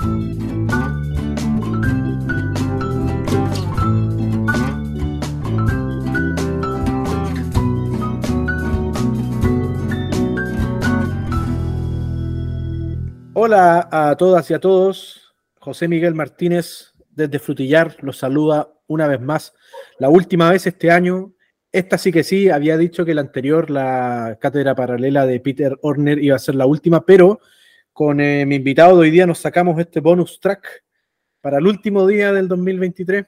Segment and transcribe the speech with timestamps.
[0.00, 0.28] Hola
[13.90, 15.34] a todas y a todos.
[15.58, 19.52] José Miguel Martínez desde Frutillar los saluda una vez más.
[19.98, 21.32] La última vez este año,
[21.72, 26.22] esta sí que sí, había dicho que la anterior, la cátedra paralela de Peter Horner,
[26.22, 27.40] iba a ser la última, pero
[27.98, 30.84] con eh, mi invitado de hoy día nos sacamos este bonus track
[31.40, 33.26] para el último día del 2023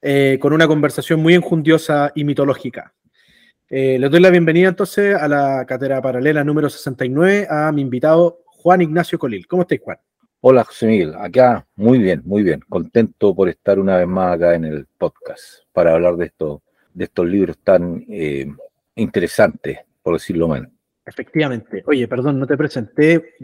[0.00, 2.94] eh, con una conversación muy enjundiosa y mitológica.
[3.68, 8.38] Eh, les doy la bienvenida entonces a la cátedra paralela número 69 a mi invitado
[8.46, 9.46] Juan Ignacio Colil.
[9.46, 9.98] ¿Cómo estáis, Juan?
[10.40, 11.14] Hola, José Miguel.
[11.18, 12.60] Acá, muy bien, muy bien.
[12.70, 15.42] Contento por estar una vez más acá en el podcast
[15.74, 16.62] para hablar de, esto,
[16.94, 18.50] de estos libros tan eh,
[18.94, 20.70] interesantes, por decirlo menos.
[21.10, 21.82] Efectivamente.
[21.86, 23.34] Oye, perdón, no te presenté.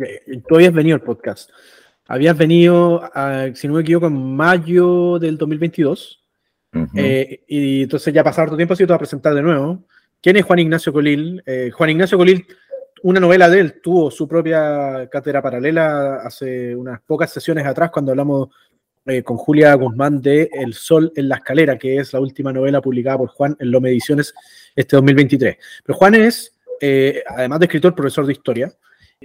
[0.48, 1.50] Tú habías venido al podcast.
[2.06, 3.02] Habías venido,
[3.54, 6.22] si no me equivoco, en mayo del 2022.
[6.94, 9.84] Eh, y entonces ya pasado tu tiempo, así te voy a presentar de nuevo.
[10.22, 11.42] ¿Quién es Juan Ignacio Colil?
[11.44, 12.46] Eh, Juan Ignacio Colil
[13.02, 18.12] una novela de él tuvo su propia cátedra paralela hace unas pocas sesiones atrás cuando
[18.12, 18.48] hablamos
[19.04, 22.80] eh, con Julia Guzmán de El Sol en la Escalera, que es la última novela
[22.80, 24.34] publicada por Juan en Lome Ediciones
[24.74, 25.56] este 2023.
[25.84, 28.72] Pero Juan es, eh, además de escritor, profesor de historia.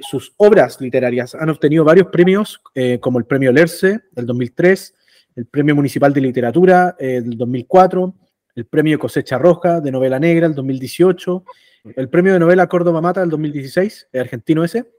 [0.02, 4.96] Sus obras literarias han obtenido varios premios, eh, como el Premio Lerce del 2003,
[5.36, 8.14] el Premio Municipal de Literatura del 2004,
[8.56, 11.44] el Premio Cosecha Roja de Novela Negra del 2018
[11.84, 14.92] el premio de novela Córdoba Mata del 2016, el argentino ese,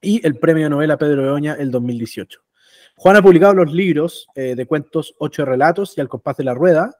[0.00, 2.40] y el premio de novela Pedro Beoña el 2018.
[2.96, 6.54] Juan ha publicado los libros eh, de cuentos Ocho Relatos y Al compás de la
[6.54, 6.96] rueda,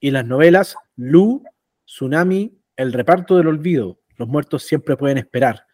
[0.00, 1.42] y las novelas Lu,
[1.86, 5.66] Tsunami, El reparto del olvido, Los muertos siempre pueden esperar,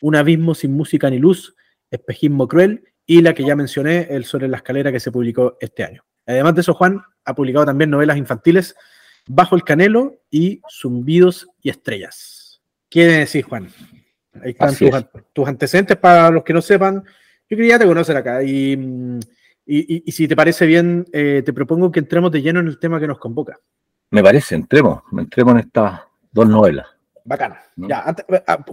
[0.00, 1.54] Un abismo sin música ni luz,
[1.90, 5.56] Espejismo cruel, y la que ya mencioné, El sol en la escalera, que se publicó
[5.60, 6.04] este año.
[6.26, 8.76] Además de eso, Juan ha publicado también novelas infantiles
[9.30, 12.62] Bajo el Canelo y Zumbidos y Estrellas.
[12.88, 13.68] ¿Quién decir, Juan?
[14.42, 14.74] Ahí están
[15.34, 17.04] tus, antecedentes para los que no sepan.
[17.48, 18.42] Yo quería te conocer acá.
[18.42, 19.20] Y,
[20.06, 23.06] si te parece bien, eh, te propongo que entremos de lleno en el tema que
[23.06, 23.58] nos convoca.
[24.10, 26.00] Me parece, entremos, entremos en estas
[26.32, 26.86] dos novelas.
[27.28, 27.60] Bacana.
[27.76, 28.16] Ya,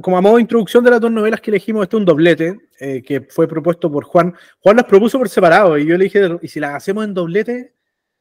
[0.02, 2.58] como a modo de introducción de las dos novelas que elegimos, este es un doblete
[2.80, 4.34] eh, que fue propuesto por Juan.
[4.62, 7.74] Juan las propuso por separado y yo le dije, ¿y si las hacemos en doblete?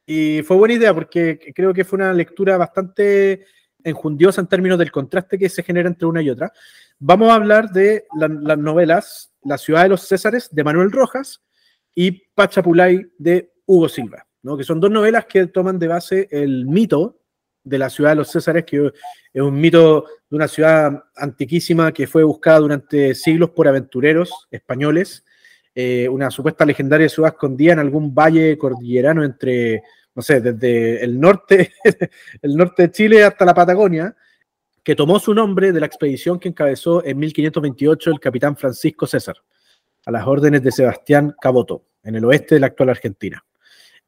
[0.05, 3.47] Y fue buena idea porque creo que fue una lectura bastante
[3.85, 6.53] enjundiosa en términos del contraste que se genera entre una y otra.
[6.99, 11.45] Vamos a hablar de las novelas La ciudad de los Césares de Manuel Rojas
[11.95, 14.57] y Pachapulay de Hugo Silva, ¿no?
[14.57, 17.21] que son dos novelas que toman de base el mito
[17.65, 18.93] de la ciudad de los Césares, que
[19.33, 25.25] es un mito de una ciudad antiquísima que fue buscada durante siglos por aventureros españoles,
[25.75, 29.83] eh, una supuesta legendaria ciudad escondida en algún valle cordillerano entre
[30.15, 31.73] no sé, desde el norte,
[32.43, 34.15] el norte de Chile hasta la Patagonia,
[34.83, 39.37] que tomó su nombre de la expedición que encabezó en 1528 el capitán Francisco César,
[40.07, 43.45] a las órdenes de Sebastián Caboto, en el oeste de la actual Argentina.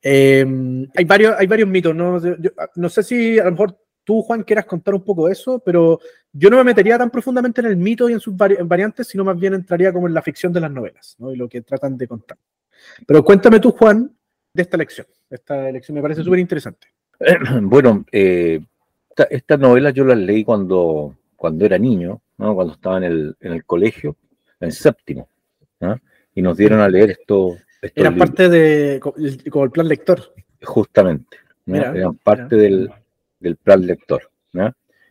[0.03, 2.21] Em, hay, varios, hay varios mitos, ¿no?
[2.77, 5.99] no sé si a lo mejor tú, Juan, quieras contar un poco de eso, pero
[6.33, 9.39] yo no me metería tan profundamente en el mito y en sus variantes, sino más
[9.39, 11.33] bien entraría como en la ficción de las novelas, ¿no?
[11.33, 12.39] Y lo que tratan de contar.
[13.05, 14.17] Pero cuéntame tú, Juan,
[14.55, 15.07] de esta lección.
[15.29, 16.89] Esta lección me parece súper interesante.
[17.63, 18.61] Bueno, eh,
[19.31, 24.17] esta, novela yo la leí cuando, cuando era niño, cuando estaba en el, colegio,
[24.61, 25.29] en séptimo,
[26.35, 27.11] y nos dieron a leer
[27.87, 28.01] esto.
[28.01, 29.01] Era parte de
[29.51, 30.35] como el plan lector.
[30.63, 32.91] Justamente, eran parte del,
[33.41, 34.31] del, plan lector.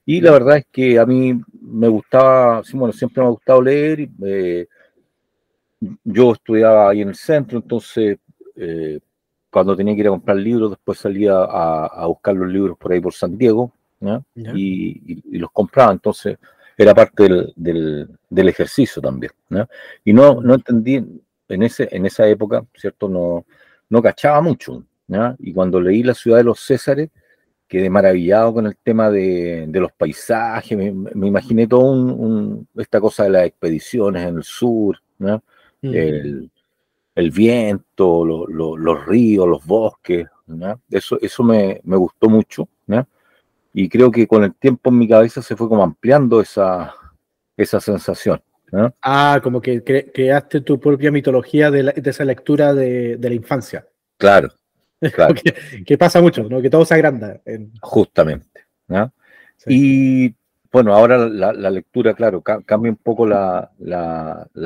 [0.07, 4.07] Y la verdad es que a mí me gustaba, bueno, siempre me ha gustado leer.
[4.23, 4.67] Eh,
[6.03, 8.19] yo estudiaba ahí en el centro, entonces
[8.55, 8.99] eh,
[9.49, 12.99] cuando tenía que ir a comprar libros, después salía a, buscar los libros por ahí
[12.99, 13.71] por San Diego
[14.35, 16.37] Y, los compraba, entonces
[16.77, 19.31] era parte del, ejercicio también.
[20.03, 21.03] Y no, no entendí,
[21.49, 23.07] en, ese, en esa época, ¿cierto?
[23.09, 23.45] No,
[23.89, 24.83] no cachaba mucho.
[25.39, 27.09] Y cuando leí La ciudad de los Césares,
[27.67, 33.29] quedé maravillado con el tema de, los paisajes, me, imaginé todo un, esta cosa de
[33.29, 35.43] las expediciones en el sur, ¿no?
[35.81, 36.49] el,
[37.15, 40.27] el viento, los ríos, los bosques,
[40.89, 42.67] eso, eso me, gustó mucho,
[43.77, 46.93] y creo que con el tiempo en mi cabeza se fue como ampliando esa,
[47.57, 48.41] esa sensación.
[49.01, 53.87] Ah, como que creaste tu propia mitología de, esa lectura de, la infancia.
[54.17, 54.49] Claro,
[55.13, 55.35] claro.
[55.85, 56.61] que, pasa mucho, ¿no?
[56.61, 57.41] que todo se agranda.
[57.81, 58.61] Justamente.
[59.67, 60.33] Y
[60.75, 63.71] bueno, ahora la, lectura, claro, cambia un poco la,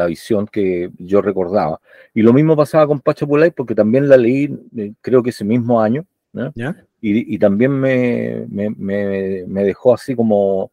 [0.08, 1.80] visión que yo recordaba.
[2.16, 5.80] Y lo mismo pasaba con Pachapulay, porque también la leí, eh, creo que ese mismo
[5.80, 6.06] año,
[7.00, 10.72] Y, también me, dejó así como,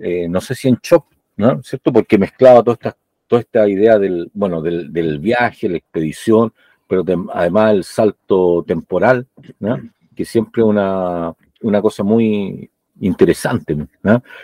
[0.00, 1.04] eh, no sé si en shock,
[1.38, 1.62] ¿no?
[1.62, 1.92] ¿Cierto?
[1.92, 2.96] Porque mezclaba toda esta,
[3.26, 6.52] toda esta idea del, bueno, del, viaje, la expedición,
[6.86, 9.26] pero además el salto temporal,
[9.60, 9.78] ¿no?
[10.14, 11.32] que siempre una,
[11.62, 12.68] una cosa muy
[13.00, 13.76] interesante.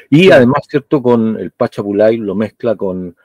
[0.08, 1.02] Y además, ¿cierto?
[1.02, 3.16] Con el Pachapulay lo mezcla con,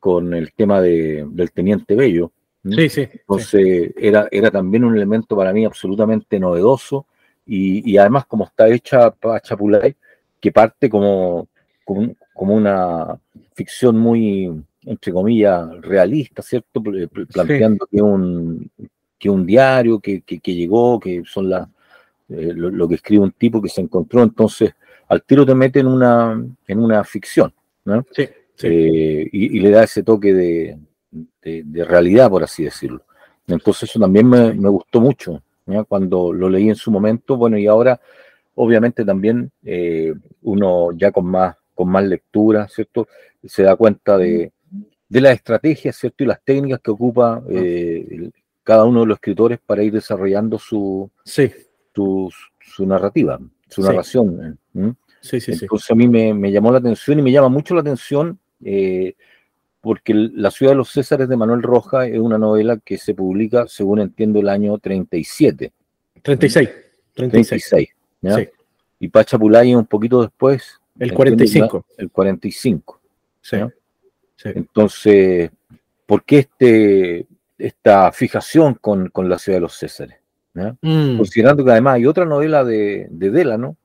[0.00, 2.32] con el tema de, del Teniente Bello.
[2.68, 3.08] Sí, sí.
[3.12, 7.06] Entonces Era, era también un elemento para mí absolutamente novedoso
[7.44, 9.96] y, además como está hecha Pachapulay,
[10.40, 11.48] que parte como,
[11.84, 13.18] como, una
[13.54, 14.50] ficción muy,
[14.84, 16.82] entre comillas, realista, ¿cierto?
[17.32, 18.70] Planteando que, un,
[19.18, 21.68] que un diario que, que llegó, que son las
[22.28, 24.72] eh, lo, que escribe un tipo que se encontró, entonces
[25.08, 27.52] al tiro te mete en una, en una ficción,
[27.84, 28.06] ¿no?
[28.12, 28.26] Sí,
[28.62, 30.78] eh, y, le da ese toque de,
[31.42, 33.02] de, realidad, por así decirlo.
[33.46, 35.42] Entonces eso también me, me gustó mucho,
[35.88, 38.00] cuando lo leí en su momento, bueno, y ahora
[38.54, 43.08] obviamente también eh, uno ya con más, con más lectura, ¿cierto?
[43.44, 44.52] Se da cuenta de,
[45.08, 46.24] de las estrategias, ¿cierto?
[46.24, 47.42] Y las técnicas que ocupa
[48.62, 51.50] cada uno de los escritores para ir desarrollando su, sí
[52.74, 53.38] su narrativa,
[53.68, 54.58] su narración.
[54.74, 54.92] ¿eh?
[55.20, 58.38] Sí, sí, Entonces a mí me, llamó la atención y me llama mucho la atención
[58.64, 59.14] eh,
[59.80, 63.66] porque La ciudad de los Césares de Manuel Roja es una novela que se publica,
[63.66, 65.72] según entiendo, el año 37.
[66.22, 66.70] 36.
[67.14, 67.68] 36.
[67.68, 67.88] 36
[68.20, 68.48] ¿ya?
[69.00, 70.80] Y Pachapulay un poquito después.
[70.98, 71.86] El 45.
[71.98, 73.00] el 45.
[73.40, 73.56] Sí.
[74.44, 75.50] Entonces,
[76.06, 77.26] ¿por qué este,
[77.58, 80.18] esta fijación con, con la ciudad de los Césares?
[80.54, 81.16] Mm.
[81.16, 83.76] Considerando que además hay otra novela de, de Delano.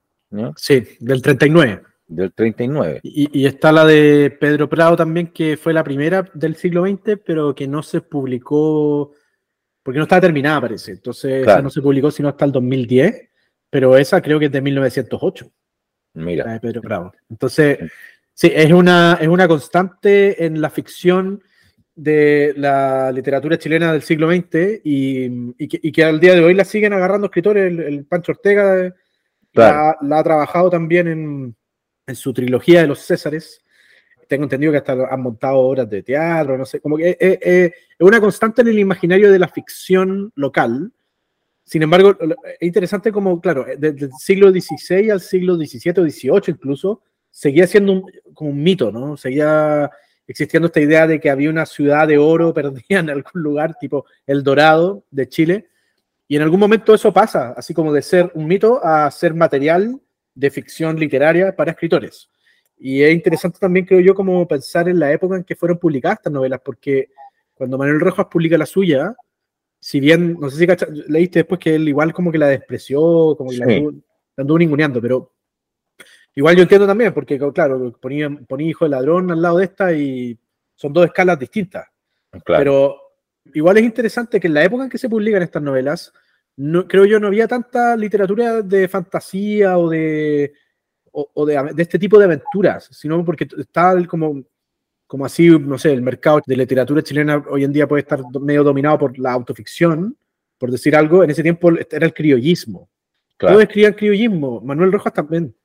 [0.55, 1.81] Sí, del 39.
[2.07, 3.01] Del 39.
[3.03, 7.19] Y, y, está la de Pedro Prado también, que fue la primera del siglo XX,
[7.25, 9.13] pero que no se publicó,
[9.83, 10.91] porque no estaba terminada, parece.
[10.91, 13.29] Entonces, no se publicó sino hasta el 2010,
[13.69, 15.51] pero esa creo que es de 1908.
[16.17, 16.45] Mira.
[16.45, 17.13] La de Pedro Prado.
[17.29, 17.79] Entonces,
[18.33, 21.41] sí, es una, es una constante en la ficción
[21.97, 26.93] de la literatura chilena del siglo XX y, que, al día de hoy la siguen
[26.93, 27.71] agarrando escritores.
[27.71, 28.93] El, Pancho Ortega
[29.53, 33.63] la, ha trabajado también en, su trilogía de los Césares.
[34.27, 38.19] Tengo entendido que hasta han montado obras de teatro, no sé, como que es, una
[38.19, 40.91] constante en el imaginario de la ficción local.
[41.67, 46.41] Sin embargo, es interesante como, claro, desde el siglo XVI al siglo XVII o XVIII
[46.47, 49.17] incluso, seguía siendo como un mito, ¿no?
[49.17, 49.91] Seguía
[50.25, 54.05] existiendo esta idea de que había una ciudad de oro perdida en algún lugar, tipo
[54.25, 55.67] El Dorado de Chile,
[56.29, 59.99] y en algún momento eso pasa, así como de ser un mito a ser material
[60.35, 62.29] de ficción literaria para escritores.
[62.77, 66.19] Y es interesante también, creo yo, como pensar en la época en que fueron publicadas
[66.19, 67.09] estas novelas, porque
[67.55, 69.13] cuando Manuel Rojas publica la suya,
[69.79, 73.49] si bien, no sé si leíste después que él igual como que la despreció, como
[73.49, 73.65] que la,
[74.37, 75.33] anduvo, ninguneando, pero
[76.37, 79.91] Igual yo entiendo también, porque claro, ponía, ponía hijo de ladrón al lado de esta
[79.91, 80.37] y
[80.75, 81.87] son dos escalas distintas.
[82.45, 82.95] Pero
[83.55, 86.13] igual es interesante que en la época en que se publican estas novelas,
[86.57, 90.53] no, creo yo no había tanta literatura de fantasía o de,
[91.11, 94.43] o, de, este tipo de aventuras, sino porque está como,
[95.07, 98.63] como así, no sé, el mercado de literatura chilena hoy en día puede estar medio
[98.63, 100.17] dominado por la autoficción,
[100.57, 102.89] por decir algo, en ese tiempo era el criollismo.
[103.37, 103.55] Claro.
[103.55, 105.55] Todos escribían criollismo, Manuel Rojas también.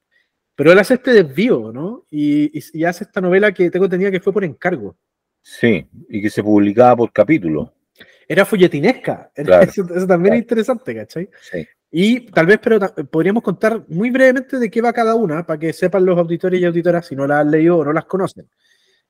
[0.55, 2.07] Pero él hace este desvío, ¿no?
[2.11, 4.97] Y, hace esta novela que tengo entendida que fue por encargo.
[5.40, 7.75] Sí, y que se publicaba por capítulo.
[8.28, 9.33] Era folletinesca.
[9.35, 11.28] Eso, también es interesante, ¿cachai?
[11.40, 11.66] Sí.
[11.90, 12.78] Y tal vez, pero
[13.11, 16.64] podríamos contar muy brevemente de qué va cada una, para que sepan los auditores y
[16.64, 18.49] auditoras si no las han leído o no las conocen.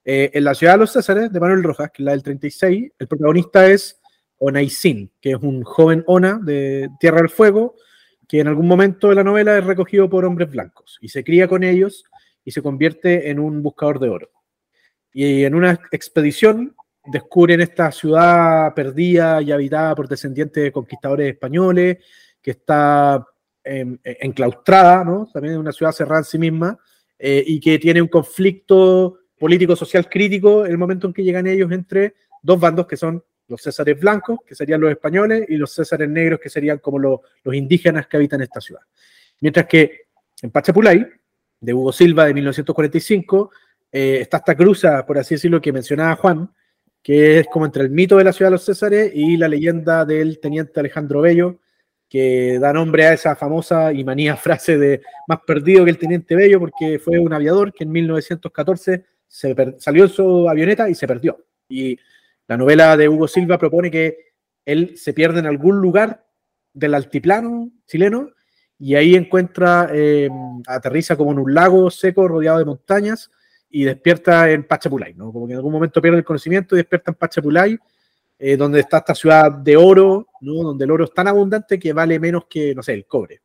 [0.04, 2.92] Eh, en la ciudad de los Césares, de Manuel Rojas, que es la del 36,
[2.98, 4.00] el protagonista es
[4.38, 7.76] Onaisin, que es un joven Ona de Tierra del Fuego,
[8.28, 11.46] que en algún momento de la novela es recogido por hombres blancos y se cría
[11.46, 12.04] con ellos
[12.44, 14.30] y se convierte en un buscador de oro.
[15.12, 21.98] Y en una expedición descubren esta ciudad perdida y habitada por descendientes de conquistadores españoles,
[22.40, 23.24] que está
[23.62, 25.28] em, enclaustrada, ¿no?
[25.32, 26.78] también es una ciudad cerrada en sí misma,
[27.18, 31.72] eh, y que tiene un conflicto político-social crítico en el momento en que llegan ellos
[31.72, 36.08] entre dos bandos que son los césares blancos, que serían los españoles, y los césares
[36.08, 38.82] negros, que serían como los, indígenas que habitan esta ciudad.
[39.40, 40.02] Mientras que
[40.40, 41.04] en Pachapulay,
[41.60, 43.50] de Hugo Silva de 1945,
[43.90, 46.48] eh, está esta cruza, por así decirlo, que mencionaba Juan,
[47.02, 50.04] que es como entre el mito de la ciudad de los Césares y la leyenda
[50.04, 51.58] del teniente Alejandro Bello,
[52.08, 56.36] que da nombre a esa famosa y manía frase de más perdido que el teniente
[56.36, 61.06] Bello, porque fue un aviador que en 1914 se salió en su avioneta y se
[61.06, 61.46] perdió.
[61.66, 61.98] Y
[62.46, 64.34] la novela de Hugo Silva propone que
[64.66, 66.26] él se pierde en algún lugar
[66.74, 68.30] del altiplano chileno
[68.78, 70.28] y ahí encuentra, eh,
[70.66, 73.30] aterriza como en un lago seco rodeado de montañas
[73.70, 75.32] y despierta en Pachapulay, ¿no?
[75.32, 77.78] Como que en algún momento pierde el conocimiento y despierta en Pachapulay,
[78.38, 80.62] eh, donde está esta ciudad de oro, ¿no?
[80.62, 83.40] Donde el oro es tan abundante que vale menos que, no sé, el cobre.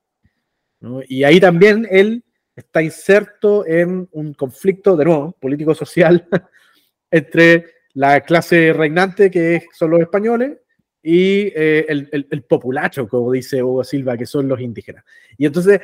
[1.07, 2.25] Y ahí también él
[2.57, 6.27] está inserto en un conflicto, de nuevo, político-social,
[7.11, 10.57] entre la clase reinante, que son los españoles,
[11.01, 15.05] y eh, el, populacho, como dice Hugo Silva, que son los indígenas.
[15.37, 15.79] Y entonces,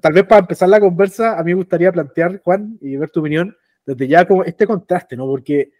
[0.00, 3.20] tal vez para empezar la conversa, a mí me gustaría plantear, Juan, y ver tu
[3.20, 3.54] opinión,
[3.84, 5.26] desde ya como este contraste, ¿no?
[5.26, 5.72] Porque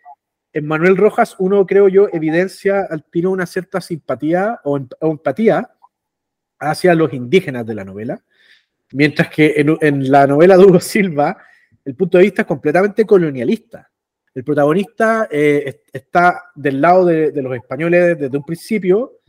[0.53, 5.71] en Manuel Rojas uno, creo yo, evidencia al tiro una cierta simpatía o, empatía
[6.59, 8.23] hacia los indígenas de la novela,
[8.93, 11.37] mientras que en, la novela de Hugo Silva
[11.85, 13.91] el punto de vista es completamente colonialista.
[14.35, 19.21] El protagonista eh, está del lado de, los españoles desde un principio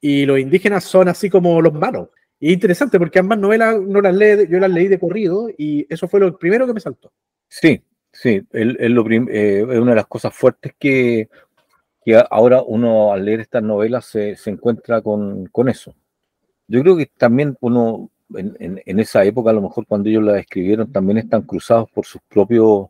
[0.00, 2.08] y los indígenas son así como los malos.
[2.40, 5.86] Y es interesante porque ambas novelas no las leí, yo las leí de corrido y
[5.88, 7.12] eso fue lo primero que me saltó.
[7.48, 7.82] Sí,
[8.12, 11.28] Sí, es, lo eh, es una de las cosas fuertes que,
[12.30, 15.94] ahora uno al leer estas novelas se, encuentra con, eso.
[16.68, 20.90] Yo creo que también uno, en, esa época, a lo mejor cuando ellos la escribieron,
[20.90, 22.88] también están cruzados por sus propios,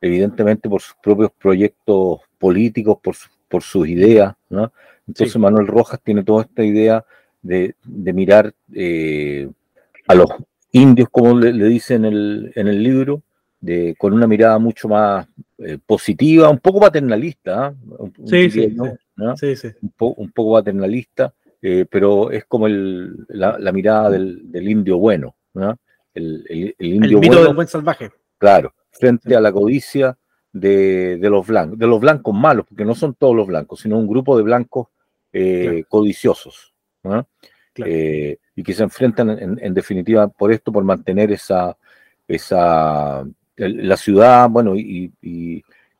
[0.00, 3.14] evidentemente por sus propios proyectos políticos, por,
[3.48, 4.72] por sus ideas, ¿no?
[5.06, 7.04] Entonces Manuel Rojas tiene toda esta idea
[7.42, 9.50] de, mirar eh,
[10.06, 10.28] a los
[10.70, 13.22] indios, como le, dicen en el, en el libro,
[13.98, 15.26] con una mirada mucho más
[15.58, 17.74] eh, positiva, un poco paternalista,
[18.26, 18.76] sí, sí,
[19.98, 21.32] Un, poco paternalista,
[21.62, 25.36] eh, pero es como la, mirada del, indio bueno,
[26.12, 28.10] el, indio mito del buen salvaje.
[28.36, 30.18] Claro, frente a la codicia
[30.52, 34.08] de, los blancos, de los blancos malos, porque no son todos los blancos, sino un
[34.08, 34.88] grupo de blancos
[35.32, 36.74] eh, codiciosos,
[37.74, 41.76] y que se enfrentan en, definitiva por esto, por mantener esa,
[42.28, 43.24] esa
[43.56, 45.12] la ciudad, bueno, y,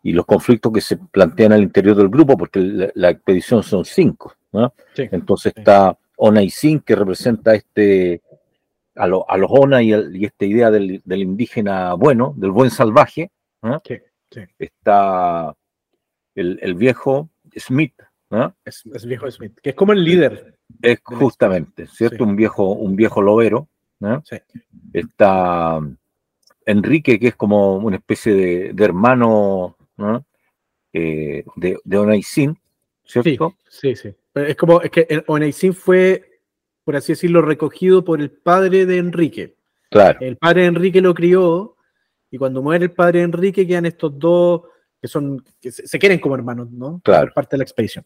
[0.02, 4.73] los conflictos que se plantean al interior del grupo, porque la, expedición son cinco, ¿no?
[4.97, 8.23] Entonces está Ona y Sin, que representa este,
[8.94, 9.92] a, los Ona y,
[10.25, 13.30] esta idea del, indígena bueno, del buen salvaje.
[14.59, 15.54] Está
[16.35, 17.94] el, viejo Smith,
[18.30, 18.54] ¿no?
[18.64, 20.59] Es, viejo Smith, que es como el líder.
[20.80, 22.25] Es justamente, ¿cierto?
[22.25, 23.68] Un viejo, un viejo lobero.
[24.00, 24.23] ¿no?
[24.92, 25.80] Está
[26.66, 29.76] Enrique, que es como una especie de, hermano
[30.92, 32.59] eh, de, de Onaisin,
[33.04, 33.54] ¿cierto?
[33.68, 36.41] Sí, sí, Es como, es que Onaisin fue,
[36.85, 39.57] por así decirlo, recogido por el padre de Enrique.
[39.91, 40.19] Claro.
[40.21, 41.77] El padre de Enrique lo crió,
[42.31, 44.62] y cuando muere el padre de Enrique quedan estos dos
[45.01, 47.01] que son, que se, quieren como hermanos, ¿no?
[47.05, 47.33] Claro.
[47.35, 48.05] parte de la expedición.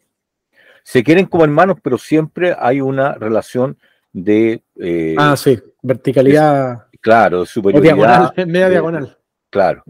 [0.82, 3.76] Se quieren como hermanos, pero siempre hay una relación
[4.12, 4.62] de...
[4.76, 6.86] Eh, ah, sí, verticalidad.
[7.00, 7.94] Claro, superioridad.
[7.94, 9.18] diagonal, media diagonal.
[9.50, 9.84] Claro.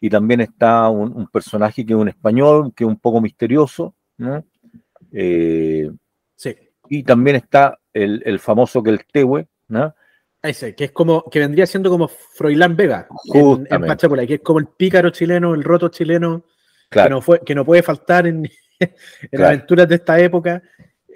[0.00, 4.42] Y también está un, personaje que es un español, que es un poco misterioso, ¿no?
[5.12, 5.90] Eh,
[6.36, 6.56] sí.
[6.88, 9.94] Y también está el, famoso que el Tehue, ¿no?
[10.42, 14.58] Ese, que es como, que vendría siendo como Froilán Vega en, en que es como
[14.58, 16.44] el pícaro chileno, el roto chileno,
[16.88, 18.48] que, no fue, que no puede faltar en,
[19.30, 20.62] en aventuras de esta época.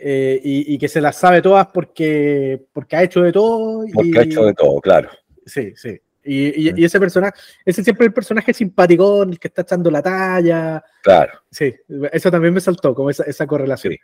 [0.06, 3.86] Eh, y, que se las sabe todas porque, porque ha hecho de todo.
[3.94, 5.08] Porque ha hecho de todo, claro.
[5.46, 5.98] Sí, sí.
[6.24, 10.82] Y, ese personaje, ese siempre el personaje simpaticón, el que está echando la talla.
[11.02, 11.32] Claro.
[11.50, 11.74] Sí,
[12.12, 13.96] eso también me saltó, como esa, esa correlación.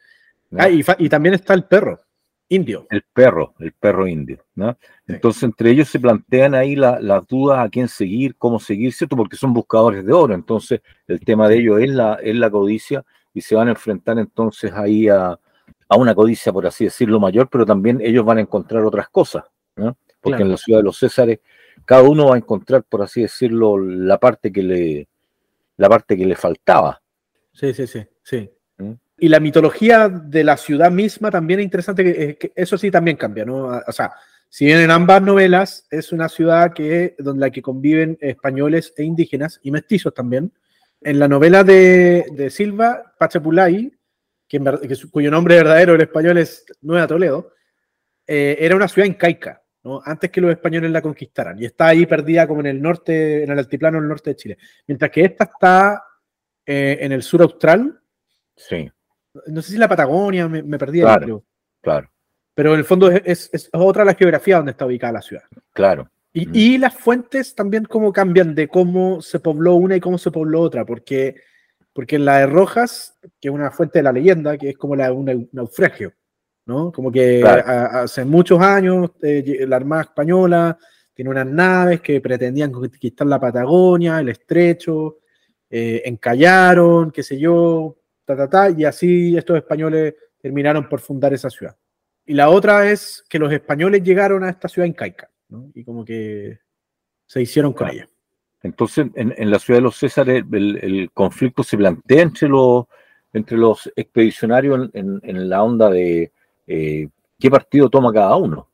[0.56, 2.00] Ah, y, también está el perro,
[2.48, 2.86] indio.
[2.90, 4.76] El perro, el perro indio, ¿no?
[5.06, 9.16] Entonces, entre ellos se plantean ahí las dudas a quién seguir, cómo seguir, ¿cierto?
[9.16, 10.34] Porque son buscadores de oro.
[10.34, 14.18] Entonces, el tema de ellos es la, es la codicia y se van a enfrentar
[14.18, 15.38] entonces ahí a,
[15.88, 19.44] a una codicia, por así decirlo, mayor, pero también ellos van a encontrar otras cosas,
[19.76, 19.96] ¿no?
[20.20, 21.40] porque en la ciudad de los Césares
[21.84, 25.08] cada uno va a encontrar, por así decirlo, la parte que le,
[25.76, 27.00] la parte que le faltaba.
[27.52, 28.50] Sí, sí, sí, sí.
[28.78, 28.92] ¿Mm?
[29.18, 33.16] Y la mitología de la ciudad misma también es interesante, que, que, eso sí también
[33.16, 33.66] cambia, ¿no?
[33.86, 34.12] O sea,
[34.48, 39.04] si bien en ambas novelas es una ciudad que, donde la que conviven españoles e
[39.04, 40.52] indígenas y mestizos también,
[41.02, 43.92] en la novela de, de Silva, Pachapulay,
[45.10, 47.52] cuyo nombre verdadero en español es Nueva Toledo,
[48.26, 50.00] eh, era una ciudad incaica, ¿no?
[50.04, 53.50] antes que los españoles la conquistaran, y está ahí perdida como en el norte, en
[53.50, 56.04] el altiplano del norte de Chile, mientras que esta está
[56.66, 58.00] eh, en el sur austral.
[58.56, 58.90] Sí.
[59.46, 61.44] No sé si la Patagonia, me, perdí claro,
[61.80, 62.10] Claro.
[62.54, 65.44] Pero en el fondo es, es, otra la geografía donde está ubicada la ciudad.
[65.72, 66.10] Claro.
[66.32, 66.50] Y, mm.
[66.54, 70.60] y, las fuentes también cómo cambian de cómo se pobló una y cómo se pobló
[70.60, 71.36] otra, porque,
[71.92, 75.12] porque la de Rojas, que es una fuente de la leyenda, que es como la,
[75.12, 76.12] un naufragio,
[76.70, 76.92] ¿no?
[76.92, 80.78] Como que hace muchos años eh, la Armada Española
[81.12, 85.18] tiene unas naves que pretendían conquistar la Patagonia, el estrecho,
[85.68, 91.34] eh, encallaron, qué sé yo, ta, ta, ta, y así estos españoles terminaron por fundar
[91.34, 91.76] esa ciudad.
[92.24, 95.72] Y la otra es que los españoles llegaron a esta ciudad incaica, ¿no?
[95.74, 96.60] Y como que
[97.26, 98.08] se hicieron con ella.
[98.62, 102.84] Entonces, en, la ciudad de los Césares, el, conflicto se plantea entre los,
[103.32, 106.32] entre los expedicionarios en, la onda de
[106.66, 108.68] eh, qué partido toma cada uno.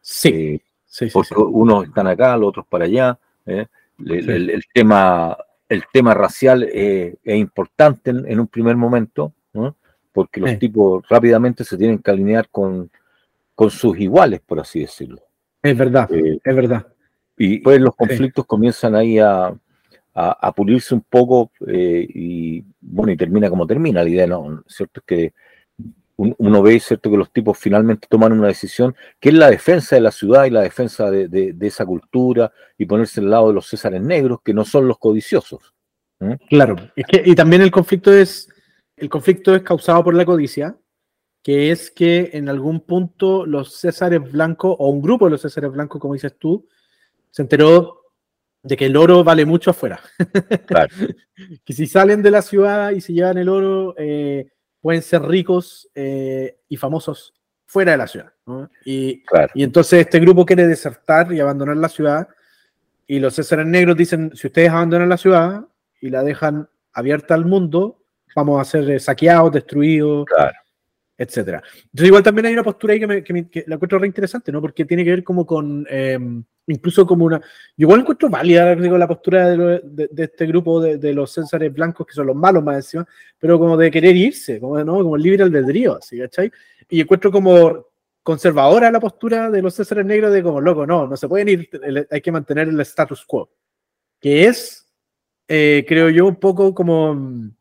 [0.00, 3.18] Sí, eh, sí, porque unos están acá, los otros para allá.
[3.46, 3.66] ¿eh?
[4.04, 5.36] El, tema,
[5.68, 9.32] el tema racial es importante en, un primer momento.
[9.52, 9.74] ¿no?
[10.16, 12.90] porque los tipos rápidamente se tienen que alinear con,
[13.54, 15.20] con sus iguales, por así decirlo.
[15.62, 16.86] Es verdad, es verdad.
[17.36, 19.54] Y pues los conflictos comienzan ahí a,
[20.14, 24.64] a, pulirse un poco eh, y bueno, y termina como termina la idea, ¿no?
[24.66, 25.00] ¿Cierto?
[25.00, 25.34] Es que
[26.16, 27.10] uno ve, ¿cierto?
[27.10, 30.50] Que los tipos finalmente toman una decisión que es la defensa de la ciudad y
[30.50, 34.54] la defensa de, de, esa cultura y ponerse al lado de los césares negros, que
[34.54, 35.74] no son los codiciosos.
[36.48, 38.48] Claro, es que, y también el conflicto es
[38.96, 40.76] el conflicto es causado por la codicia,
[41.42, 45.70] que es que en algún punto los Césares blancos, o un grupo de los Césares
[45.70, 46.66] blancos, como dices tú,
[47.30, 48.00] se enteró
[48.62, 50.00] de que el oro vale mucho afuera.
[50.66, 50.92] Claro.
[51.64, 54.48] que si salen de la ciudad y se llevan el oro, eh,
[54.80, 57.34] pueden ser ricos eh, y famosos
[57.66, 58.32] fuera de la ciudad.
[58.84, 59.22] Y,
[59.54, 62.28] y, entonces este grupo quiere desertar y abandonar la ciudad.
[63.06, 65.64] Y los Césares negros dicen, si ustedes abandonan la ciudad
[66.00, 68.00] y la dejan abierta al mundo,
[68.34, 70.26] vamos a ser saqueados, destruidos,
[71.18, 71.62] etcétera.
[71.84, 74.60] Entonces igual también hay una postura ahí que, me, que, la encuentro re interesante, ¿no?
[74.60, 77.40] Porque tiene que ver como con, em, incluso como una,
[77.76, 82.36] igual encuentro válida la postura de, este grupo de, los césares blancos, que son los
[82.36, 83.06] malos más encima,
[83.38, 84.96] pero como de querer irse, como, ¿no?
[85.02, 86.18] como libre albedrío, ¿sí?
[86.18, 86.50] ¿cachai?
[86.88, 87.86] Y encuentro como
[88.22, 91.70] conservadora la postura de los césares negros de como, loco, no, no se pueden ir,
[92.10, 93.50] hay que mantener el status quo,
[94.20, 94.88] que es,
[95.48, 97.52] eh, creo yo, un poco como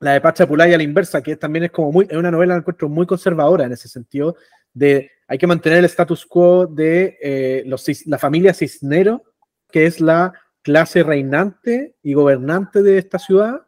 [0.00, 2.88] la de Pachapulay a la inversa, que también es como muy, es una novela encuentro
[2.88, 4.36] muy conservadora en ese sentido,
[4.72, 9.24] de hay que mantener el status quo de eh, los, la familia Cisnero,
[9.70, 10.32] que es la
[10.62, 13.62] clase reinante y gobernante de esta ciudad,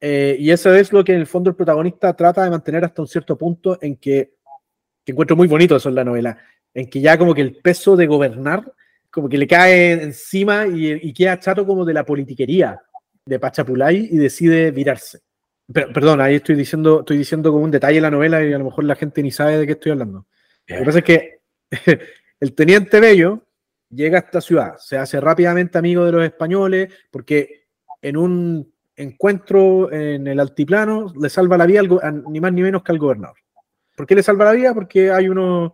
[0.00, 3.02] eh, y eso es lo que en el fondo el protagonista trata de mantener hasta
[3.02, 4.34] un cierto punto en que,
[5.04, 6.38] que encuentro muy bonito eso en la novela,
[6.74, 8.72] en que ya como que el peso de gobernar
[9.10, 12.78] como que le cae encima y, y queda chato como de la politiquería
[13.24, 15.25] de Pachapulay y decide virarse
[15.72, 18.66] perdón, ahí estoy diciendo, estoy diciendo como un detalle en la novela y a lo
[18.66, 20.26] mejor la gente ni sabe de qué estoy hablando.
[20.66, 21.40] Lo que pasa es que
[22.40, 23.42] el teniente Bello
[23.90, 27.66] llega a esta ciudad, se hace rápidamente amigo de los españoles, porque
[28.02, 31.82] en un encuentro en el altiplano le salva la vida
[32.28, 33.36] ni más ni menos que al gobernador.
[33.96, 34.74] ¿Por qué le salva la vida?
[34.74, 35.72] Porque hay unos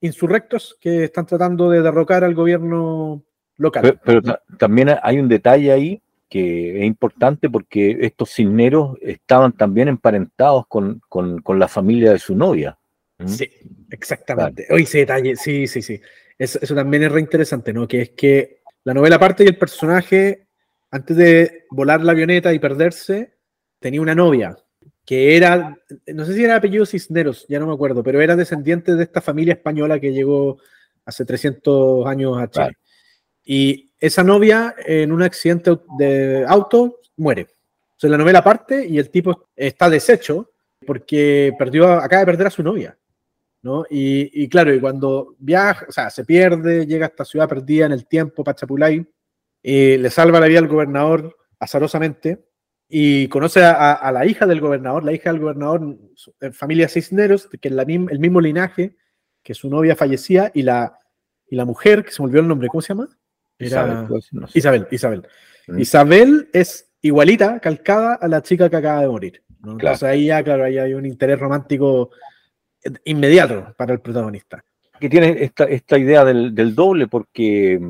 [0.00, 3.24] insurrectos que están tratando de derrocar al gobierno
[3.56, 4.00] local.
[4.04, 4.20] pero
[4.58, 11.02] también hay un detalle ahí que es importante porque estos cisneros estaban también emparentados con,
[11.46, 12.78] la familia de su novia.
[13.26, 13.50] Sí,
[13.90, 14.66] exactamente.
[14.70, 16.00] Hoy ese detalle, sí, sí, sí.
[16.38, 17.86] Eso, también es re interesante, ¿no?
[17.86, 20.46] Que es que la novela parte y el personaje,
[20.90, 23.34] antes de volar la avioneta y perderse,
[23.78, 24.56] tenía una novia
[25.04, 25.76] que era,
[26.14, 29.20] no sé si era apellido Cisneros, ya no me acuerdo, pero era descendiente de esta
[29.20, 30.56] familia española que llegó
[31.04, 32.78] hace 300 años a Chile.
[33.44, 37.46] Y esa novia en un accidente de auto muere.
[37.92, 40.50] Entonces la novela parte y el tipo está deshecho
[40.84, 42.98] porque perdió, acaba de perder a su novia.
[43.62, 43.84] ¿no?
[43.88, 47.92] Y, claro, y cuando viaja, o sea, se pierde, llega a esta ciudad perdida en
[47.92, 49.06] el tiempo, Pachapulay,
[49.62, 52.44] y le salva la vida al gobernador azarosamente
[52.88, 55.96] y conoce a, la hija del gobernador, la hija del gobernador,
[56.40, 58.96] eh, familia Cisneros, que es la, el mismo linaje
[59.44, 60.98] que su novia fallecía, y la,
[61.48, 63.08] y la mujer, que se me olvidó el nombre, ¿cómo se llama?
[63.58, 65.26] Isabel, pues, Isabel, Isabel.
[65.68, 65.78] Mm.
[65.78, 69.42] Isabel es igualita, calcada a la chica que acaba de morir.
[69.64, 72.10] Entonces ahí ya, claro, ahí hay un interés romántico
[73.04, 74.64] inmediato para el protagonista.
[74.98, 77.80] Que tiene esta, esta idea del, doble, porque,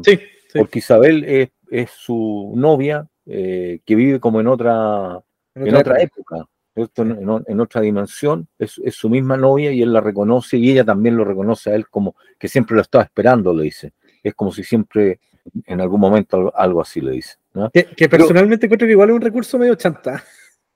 [0.55, 5.21] porque Isabel es, es, su novia eh, que vive como en otra,
[5.55, 6.47] en otra, época.
[6.75, 11.17] En, otra dimensión, es, es, su misma novia y él la reconoce y ella también
[11.17, 13.93] lo reconoce a él como que siempre lo estaba esperando, le dice.
[14.23, 15.21] Es como si siempre
[15.67, 17.37] en algún momento algo así le dice.
[17.73, 20.23] Que, personalmente encuentro que igual es un recurso medio chanta.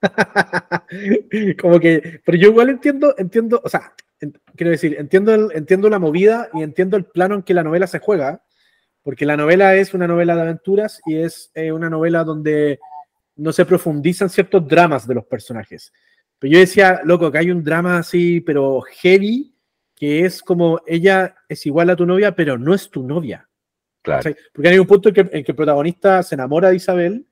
[1.61, 3.93] Como que, pero yo igual entiendo, entiendo, o sea,
[4.55, 7.99] quiero decir, entiendo, entiendo la movida y entiendo el plano en que la novela se
[7.99, 8.43] juega,
[9.03, 12.79] porque la novela es una novela de aventuras y es eh, una novela donde
[13.37, 15.93] no se profundizan ciertos dramas de los personajes.
[16.39, 19.55] Pero yo decía, loco, que hay un drama así, pero heavy,
[19.95, 23.46] que es como ella es igual a tu novia, pero no es tu novia.
[24.07, 24.31] Claro.
[24.53, 27.27] Porque hay un punto en que, en que, el protagonista se enamora de Isabel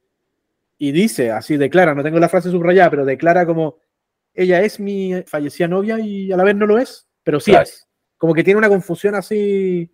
[0.77, 3.77] y dice, así declara, no tengo la frase subrayada, pero declara como,
[4.33, 7.88] ella es mi fallecida novia y a la vez no lo es, pero sí es.
[8.17, 9.89] Como que tiene una confusión así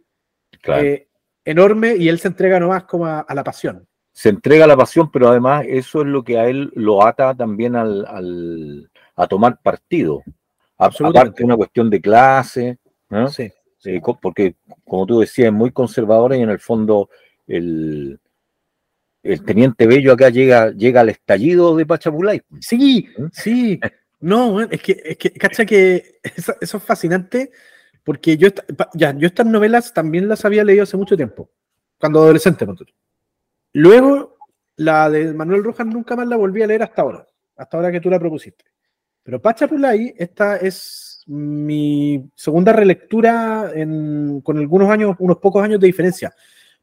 [0.63, 1.08] eh,
[1.46, 3.88] enorme y él se entrega nomás como a, la pasión.
[4.12, 7.36] Se entrega a la pasión, pero además eso es lo que a él lo ata
[7.36, 10.24] también al, a tomar partido.
[10.78, 12.80] Aparte una cuestión de clase,
[13.30, 13.52] sí,
[13.86, 17.10] eh, porque como tú decías, es muy conservadora y en el fondo
[17.48, 18.20] el,
[19.24, 22.41] el teniente Bello acá llega, llega al estallido de Pachapulay.
[22.60, 23.26] Sí, ¿Mm?
[23.32, 23.80] sí.
[24.20, 27.52] No, es que, es que, cacha que eso, es fascinante
[28.04, 28.50] porque yo,
[28.94, 31.50] ya, yo estas novelas también las había leído hace mucho tiempo,
[32.00, 32.65] cuando adolescente.
[33.74, 34.38] Luego,
[34.76, 38.02] la de Manuel Rojas nunca más la volví a leer hasta ahora, hasta ahora que
[38.02, 38.65] tú la propusiste.
[39.24, 43.72] Pero Pachapulay, esta es mi segunda relectura
[44.44, 46.34] con algunos años, unos pocos años de diferencia,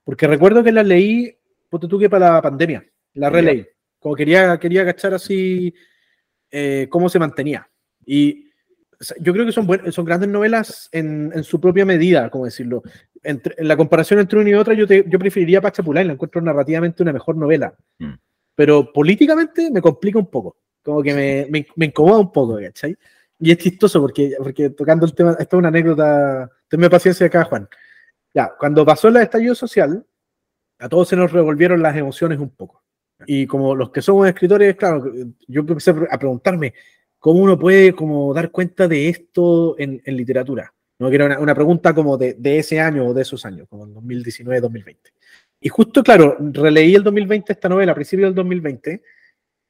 [0.02, 1.37] porque recuerdo que la leí,
[1.68, 2.82] ponte tú que para la pandemia,
[3.14, 3.66] la releí,
[3.98, 5.74] como quería, quería cachar así
[6.50, 7.68] eh, cómo se mantenía.
[8.06, 8.46] Y
[9.20, 12.82] yo creo que son, son grandes novelas en, su propia medida, como decirlo.
[13.22, 17.02] Entre, en la comparación entre una y otra, yo, yo preferiría Pachapulay, la encuentro narrativamente
[17.02, 17.74] una mejor novela.
[17.98, 18.14] Mm.
[18.54, 22.96] Pero políticamente me complica un poco, como que me, me, incomoda un poco, ¿cachai?
[23.40, 27.44] Y es chistoso porque, porque tocando el tema, esto es una anécdota, tenme paciencia acá,
[27.44, 27.68] Juan.
[28.35, 30.05] Ya, cuando pasó el estallido social,
[30.79, 32.83] a todos se nos revolvieron las emociones un poco.
[33.27, 35.12] Y como los que somos escritores, claro,
[35.46, 36.74] yo empecé a preguntarme
[37.18, 40.72] cómo uno puede como dar cuenta de esto en, literatura.
[40.98, 41.09] ¿no?
[41.09, 44.61] Que era una, pregunta como de, ese año o de esos años, como en 2019,
[44.61, 45.11] 2020.
[45.61, 49.03] Y justo, claro, releí el 2020 esta novela, a principios del 2020,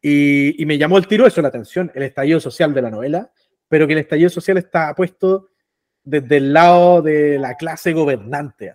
[0.01, 3.33] y, y, me llamó el tiro eso la atención, el estallido social de la novela,
[3.69, 5.49] pero que el estallido social está puesto
[6.03, 8.73] desde el lado de la clase gobernante,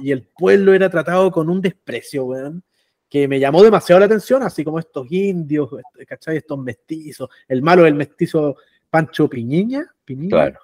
[0.00, 2.62] y el pueblo era tratado con un desprecio, weón
[3.08, 5.70] que me llamó demasiado la atención, así como estos indios,
[6.06, 6.38] ¿cachai?
[6.38, 8.56] Estos mestizos, el malo del mestizo
[8.90, 9.86] Pancho Piñiña.
[10.28, 10.58] Claro.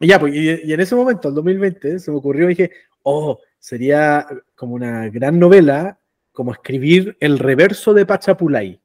[0.00, 3.38] Y ya, pues, y, en ese momento, en 2020, se me ocurrió y dije, oh,
[3.58, 5.98] sería como una gran novela,
[6.32, 8.80] como escribir el reverso de Pachapulay.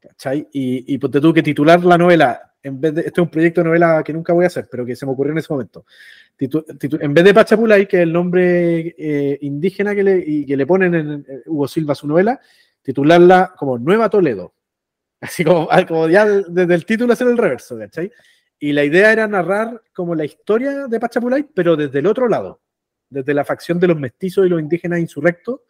[0.00, 0.48] ¿Cachai?
[0.52, 3.30] Y, y pues te tuve que titular la novela, en vez de, este es un
[3.30, 5.52] proyecto de novela que nunca voy a hacer, pero que se me ocurrió en ese
[5.52, 5.84] momento
[6.38, 10.94] en vez de Pachapulay, que es el nombre eh, indígena que le, que le ponen
[10.94, 12.40] en, Hugo Silva su novela,
[12.82, 14.54] titularla como Nueva Toledo.
[15.20, 18.10] Así como, como ya desde el título hacer el reverso, ¿cachai?
[18.58, 22.60] Y la idea era narrar como la historia de Pachapulay, pero desde el otro lado,
[23.08, 25.60] desde la facción de los mestizos y los indígenas insurrectos,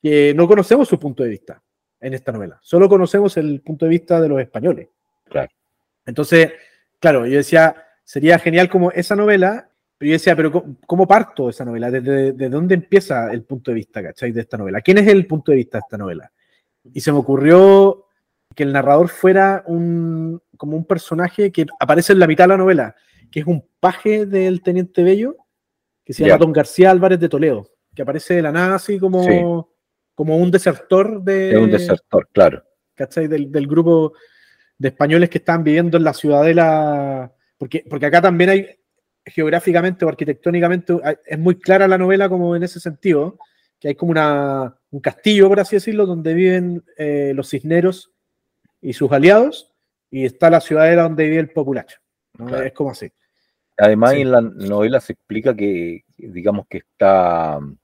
[0.00, 1.62] que no conocemos su punto de vista
[2.00, 4.88] en esta novela, solo conocemos el punto de vista de los españoles.
[5.24, 5.50] Claro.
[6.08, 6.52] Entonces,
[6.98, 9.68] claro, yo decía, sería genial como esa novela
[9.98, 11.90] pero yo decía, pero ¿cómo, parto esa novela?
[11.90, 14.30] ¿Desde, ¿De dónde empieza el punto de vista, ¿cachai?
[14.30, 14.80] De esta novela.
[14.80, 16.30] ¿Quién es el punto de vista de esta novela?
[16.94, 18.06] Y se me ocurrió
[18.54, 22.56] que el narrador fuera un, como un personaje que aparece en la mitad de la
[22.56, 22.94] novela,
[23.30, 25.34] que es un paje del Teniente Bello,
[26.04, 29.68] que se llama Don García Álvarez de Toledo, que aparece de la nada así como,
[30.14, 31.58] como un desertor de...
[31.58, 32.62] un desertor, claro.
[32.94, 33.26] ¿Cachai?
[33.26, 34.12] Del, del grupo
[34.78, 38.78] de españoles que están viviendo en la ciudadela, porque, porque acá también hay,
[39.28, 40.94] geográficamente o arquitectónicamente
[41.26, 43.38] es muy clara la novela como en ese sentido,
[43.78, 48.12] que hay como una, un castillo, por así decirlo, donde viven eh, los cisneros
[48.80, 49.72] y sus aliados,
[50.10, 51.98] y está la ciudadela donde vive el populacho.
[52.64, 53.10] Es como así.
[53.76, 57.76] Además, en la novela se explica que, digamos que está um,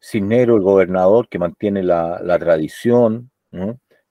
[0.00, 3.30] Cisnero, el gobernador, que mantiene la, tradición,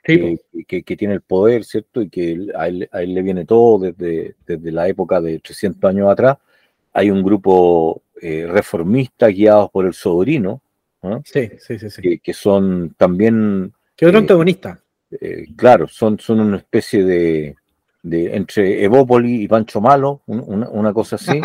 [0.03, 2.01] que, tiene el poder, ¿cierto?
[2.01, 6.37] Y que a él, le viene todo desde, desde, la época de 300 años atrás
[6.93, 10.61] hay un grupo eh, reformista guiados por el sobrino,
[11.25, 13.73] sí, sí, sí, Que, son también...
[13.95, 14.79] ¿Qué otro eh, antagonista?
[15.11, 17.55] Eh, claro, son, son una especie de,
[18.03, 21.39] de entre Evópoli y Pancho Malo, una, cosa así.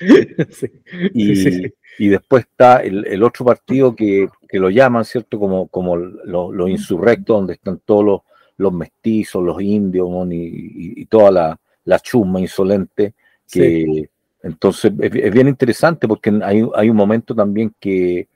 [1.12, 1.66] y,
[1.98, 5.40] y, después está el, otro partido que, lo llaman, ¿cierto?
[5.40, 8.20] Como, como los insurrectos, donde están todos los,
[8.56, 13.14] los mestizos, los indios y, toda la, la chusma insolente
[13.50, 14.08] que,
[14.44, 18.28] entonces es, bien interesante porque hay, hay un momento también que,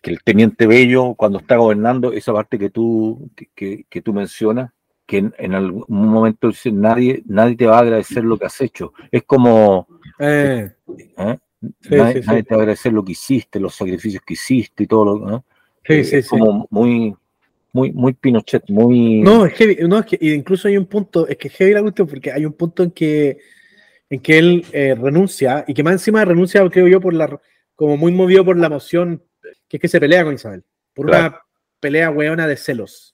[0.00, 4.73] que, el teniente Bello, cuando está gobernando, esa parte que tú, que, que tú mencionas,
[5.06, 8.92] que en, algún momento nadie, nadie te va a agradecer lo que has hecho.
[9.10, 9.86] Es como,
[10.18, 10.70] Eh.
[11.16, 11.38] ¿Ah?
[11.90, 15.26] nadie, te va a agradecer lo que hiciste, los sacrificios que hiciste y todo lo
[15.26, 15.44] ¿no?
[15.86, 16.28] Sí, sí, sí.
[16.28, 17.14] Como muy,
[17.72, 19.20] muy, muy Pinochet, muy.
[19.20, 21.82] No, es que, no, es que incluso hay un punto, es que es heavy la
[21.82, 23.38] cuestión, porque hay un punto en que
[24.10, 27.40] en que él eh, renuncia, y que más encima renuncia, creo yo, por la,
[27.74, 29.22] como muy movido por la emoción,
[29.68, 31.40] que es que se pelea con Isabel, por una
[31.80, 33.13] pelea weona de celos.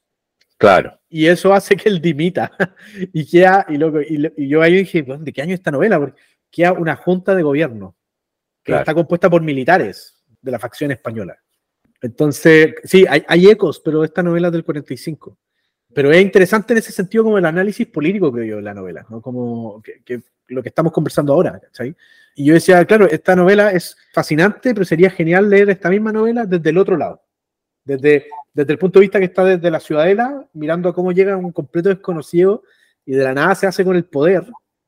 [0.60, 1.00] Claro.
[1.08, 2.52] Y eso hace que él dimita.
[3.14, 5.98] y queda, y, loco, y, yo ahí dije, ¿de qué año esta novela?
[5.98, 6.20] Porque
[6.50, 7.96] queda una junta de gobierno
[8.62, 11.38] que está compuesta por militares de la facción española.
[12.02, 15.38] Entonces, sí, hay, hay, ecos, pero esta novela es del 45.
[15.94, 19.06] Pero es interesante en ese sentido como el análisis político, creo yo, de la novela,
[19.08, 19.22] ¿no?
[19.22, 21.96] Como que, lo que estamos conversando ahora, ¿cachai?
[22.34, 26.44] Y yo decía, claro, esta novela es fascinante, pero sería genial leer esta misma novela
[26.44, 27.22] desde el otro lado.
[27.84, 31.36] Desde, desde el punto de vista que está desde la ciudadela, mirando a cómo llega
[31.36, 32.62] un completo desconocido
[33.06, 34.44] y de la nada se hace con el poder.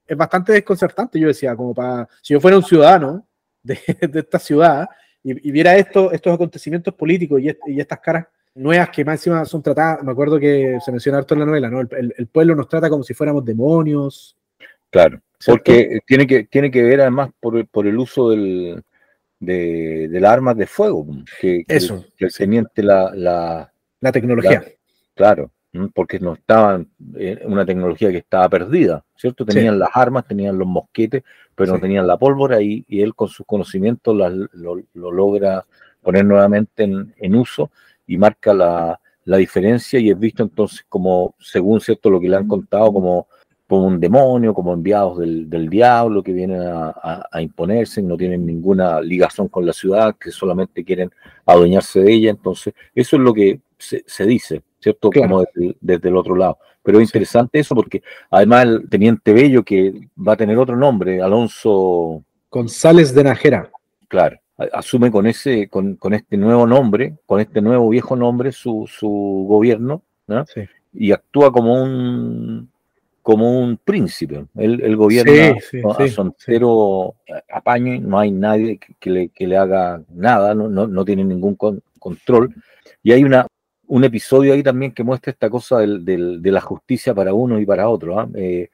[0.07, 3.26] Es bastante desconcertante, yo decía, como para, si yo fuera un ciudadano
[3.62, 3.78] de,
[4.14, 4.88] esta ciudad
[5.22, 9.62] y, viera esto, estos acontecimientos políticos y, y estas caras nuevas que más encima son
[9.62, 11.81] tratadas, me acuerdo que se menciona harto en la novela, ¿no?
[11.81, 14.37] El, pueblo nos trata como si fuéramos demonios.
[14.90, 18.83] Claro, porque tiene que, tiene que ver además por, por el uso del,
[19.42, 21.07] de, las armas de fuego,
[21.40, 24.64] que, Eso, que el teniente la, la, la tecnología.
[25.14, 25.50] claro,
[25.94, 29.44] porque no estaban, eh, una tecnología que estaba perdida, ¿cierto?
[29.44, 31.24] Tenían las armas, tenían los mosquetes,
[31.55, 35.64] pero no tenían la pólvora y, y él con sus conocimientos lo, lo, logra
[36.02, 37.70] poner nuevamente en, en uso
[38.07, 42.48] y marca la, diferencia y es visto entonces como, según cierto lo que le han
[42.48, 43.28] contado, como,
[43.72, 49.48] como un demonio, como enviados del, diablo que vienen a, imponerse no tienen ninguna ligación
[49.48, 51.11] con la ciudad, que solamente quieren
[51.46, 52.30] adueñarse de ella.
[52.32, 55.08] Entonces, eso es lo que se, dice, ¿cierto?
[55.11, 55.46] Como
[55.80, 56.58] desde, el otro lado.
[56.82, 61.22] Pero es interesante eso porque además el teniente Bello, que va a tener otro nombre,
[61.22, 62.22] Alonso...
[62.50, 63.70] González de Najera.
[64.06, 64.38] Claro
[64.74, 69.46] asume con ese, con, con, este nuevo nombre, con este nuevo viejo nombre, su, su
[69.48, 70.02] gobierno,
[70.92, 72.70] y actúa como un
[73.22, 74.46] como un príncipe.
[74.56, 75.56] Él, gobierna
[75.96, 77.14] a su entero
[77.50, 81.56] apaño, no hay nadie que, le, que le, haga nada, no, no, tiene ningún
[81.98, 82.54] control.
[83.02, 83.46] Y hay una,
[83.87, 87.61] un episodio ahí también que muestra esta cosa del, del, de la justicia para uno
[87.61, 88.18] y para otro.
[88.18, 88.28] ¿ah?
[88.35, 88.68] Eh,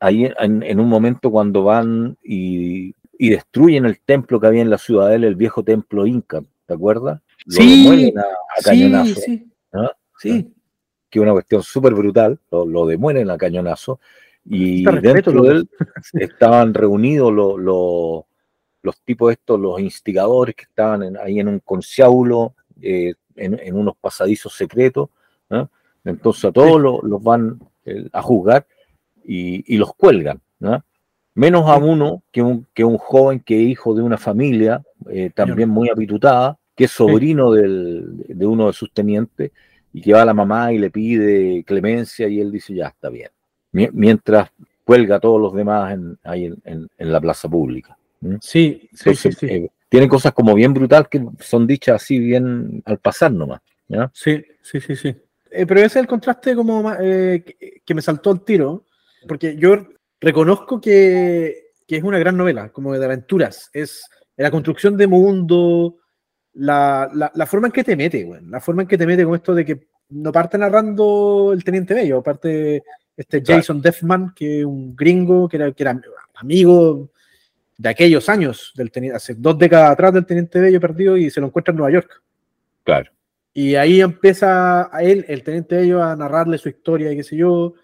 [0.00, 4.70] ahí en, en, un momento cuando van y y destruyen el templo que había en
[4.70, 7.20] la ciudadela, el viejo templo inca, ¿te acuerdas?
[7.46, 9.20] Lo sí, a, cañonazo.
[9.20, 9.48] Sí,
[10.18, 10.52] sí.
[11.12, 14.00] Que es una cuestión súper brutal, lo, lo, demuelen a cañonazo.
[14.46, 15.68] Y dentro de él
[16.14, 17.32] estaban reunidos
[18.82, 24.54] los tipos estos, los instigadores que estaban ahí en un conciábulo, eh, en, unos pasadizos
[24.54, 25.10] secretos.
[26.04, 28.66] Entonces a todos los, van eh, a juzgar
[29.22, 30.40] y, y los cuelgan.
[30.60, 30.82] ¿no?
[31.34, 35.30] menos a uno que un, que un joven que es hijo de una familia eh,
[35.34, 39.52] también muy apitutada, que es sobrino de uno de sus tenientes,
[39.92, 43.08] y que va a la mamá y le pide clemencia y él dice, ya está
[43.08, 43.30] bien.
[43.72, 44.50] Mientras
[44.84, 47.96] cuelga a todos los demás en, ahí en, la plaza pública.
[48.40, 52.98] Sí, sí, sí, eh, tienen cosas como bien brutal que son dichas así bien al
[52.98, 53.60] pasar nomás.
[54.12, 55.14] Sí, sí, sí, sí.
[55.50, 58.86] Eh, pero ese es el contraste como que, que me saltó el tiro,
[59.26, 59.76] porque yo
[60.22, 63.68] reconozco que, es una gran novela, como de aventuras.
[63.74, 65.98] Es la construcción de mundo,
[66.54, 69.64] la, forma en que te mete, la forma en que te mete con esto de
[69.64, 72.82] que no parte narrando el Teniente Bello, parte
[73.16, 76.00] este Jason Defman, que es un gringo, que era, que era
[76.34, 77.10] amigo
[77.76, 81.40] de aquellos años, del teniente, hace dos décadas atrás del Teniente Bello perdido y se
[81.40, 82.22] lo encuentra en Nueva York.
[82.84, 83.10] Claro.
[83.54, 87.36] Y ahí empieza a él, el Teniente Bello, a narrarle su historia y qué sé
[87.36, 87.74] yo,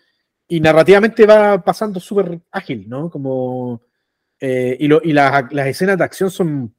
[0.46, 3.11] y narrativamente va pasando súper ágil, ¿no?
[3.11, 3.83] Como,
[4.40, 6.74] eh, y, lo, y las escenas de acción son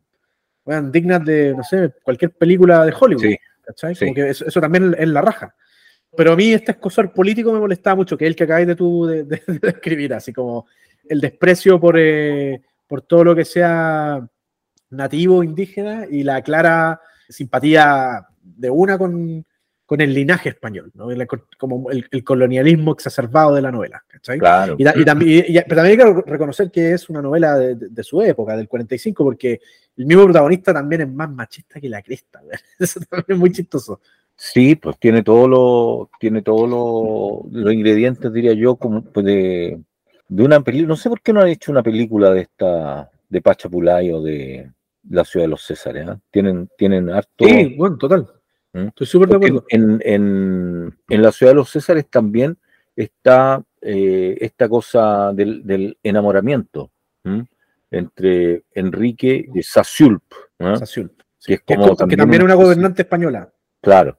[0.91, 3.21] dignas de, no sé, cualquier película de Hollywood.
[3.21, 3.95] Sí, ¿cachai?
[3.95, 5.55] Como que eso, también es la raja.
[6.15, 8.75] Pero a mí este escosor político me molestaba mucho, que es el que acabáis de
[8.75, 10.65] tú de, escribir, así como
[11.07, 14.27] el desprecio por, eh, por todo lo que sea
[14.89, 19.45] nativo, indígena, y la clara simpatía de una con,
[19.89, 21.07] con el linaje español, ¿no?
[21.57, 24.03] como el, colonialismo exacerbado de la novela.
[24.37, 24.75] Claro.
[24.77, 28.67] Y, también, pero también hay que reconocer que es una novela de, su época, del
[28.67, 29.61] 45, porque
[29.99, 32.41] el mismo protagonista también es más machista que la cresta.
[32.79, 33.99] Eso también es muy chistoso.
[34.33, 39.81] Sí, pues tiene todos los tiene todos los ingredientes, diría yo, como pues, de,
[40.29, 40.87] de una película.
[40.87, 44.71] No sé por qué no han hecho una película de esta de Pachapulay o de
[45.09, 46.07] la ciudad de los Césares.
[46.07, 46.15] ¿eh?
[46.31, 47.45] Tienen, tienen harto.
[47.45, 48.27] Sí, bueno, total.
[48.71, 48.87] ¿Mm?
[48.87, 49.65] Estoy súper de acuerdo.
[49.69, 52.57] En, la ciudad de los Césares también
[52.95, 56.89] está eh, esta cosa del, enamoramiento.
[57.91, 60.23] Entre Enrique y Sasiulp.
[61.45, 63.51] que, es como también, es una gobernante española.
[63.81, 64.17] Claro.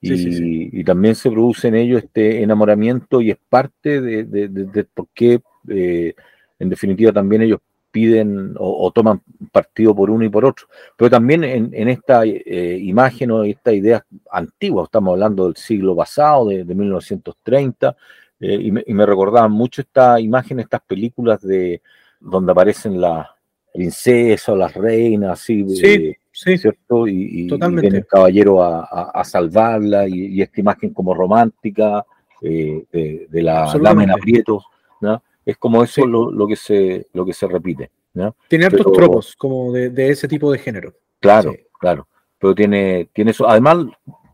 [0.00, 6.14] y, también se produce en ellos este enamoramiento y es parte de, por qué, eh,
[6.58, 9.22] en definitiva, también ellos piden o, toman
[9.52, 10.66] partido por uno y por otro.
[10.96, 16.48] Pero también en, esta eh, imagen o esta idea antigua, estamos hablando del siglo pasado,
[16.48, 17.96] de, 1930,
[18.40, 21.82] eh, y, me, y, me, recordaban mucho esta imagen, estas películas de
[22.24, 23.28] donde aparecen las
[23.72, 27.06] princesas o las reinas, así, sí, sí, ¿cierto?
[27.06, 32.04] Y, viene el caballero a, salvarla, y, esta imagen como romántica
[32.40, 32.84] eh,
[33.28, 34.64] de, la dama en aprietos,
[35.00, 35.22] ¿no?
[35.44, 37.90] Es como eso lo, que se, lo que se repite.
[38.14, 38.34] ¿no?
[38.48, 40.94] Tiene hartos tropos como de, ese tipo de género.
[41.20, 42.06] Claro, claro.
[42.38, 43.46] Pero tiene, tiene eso.
[43.46, 43.84] Además,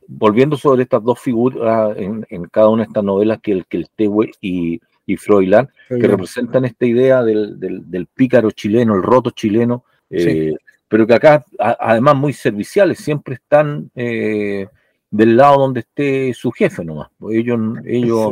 [0.07, 3.89] volviendo sobre estas dos figuras en, cada una de estas novelas, que el, que el
[3.91, 4.81] Tewe y,
[5.13, 10.55] y Froilán, que representan esta idea del, del, pícaro chileno, el roto chileno, eh,
[10.87, 14.69] pero que acá, además, muy serviciales, siempre están eh,
[15.11, 17.09] del lado donde esté su jefe nomás.
[17.31, 18.31] Ellos, ellos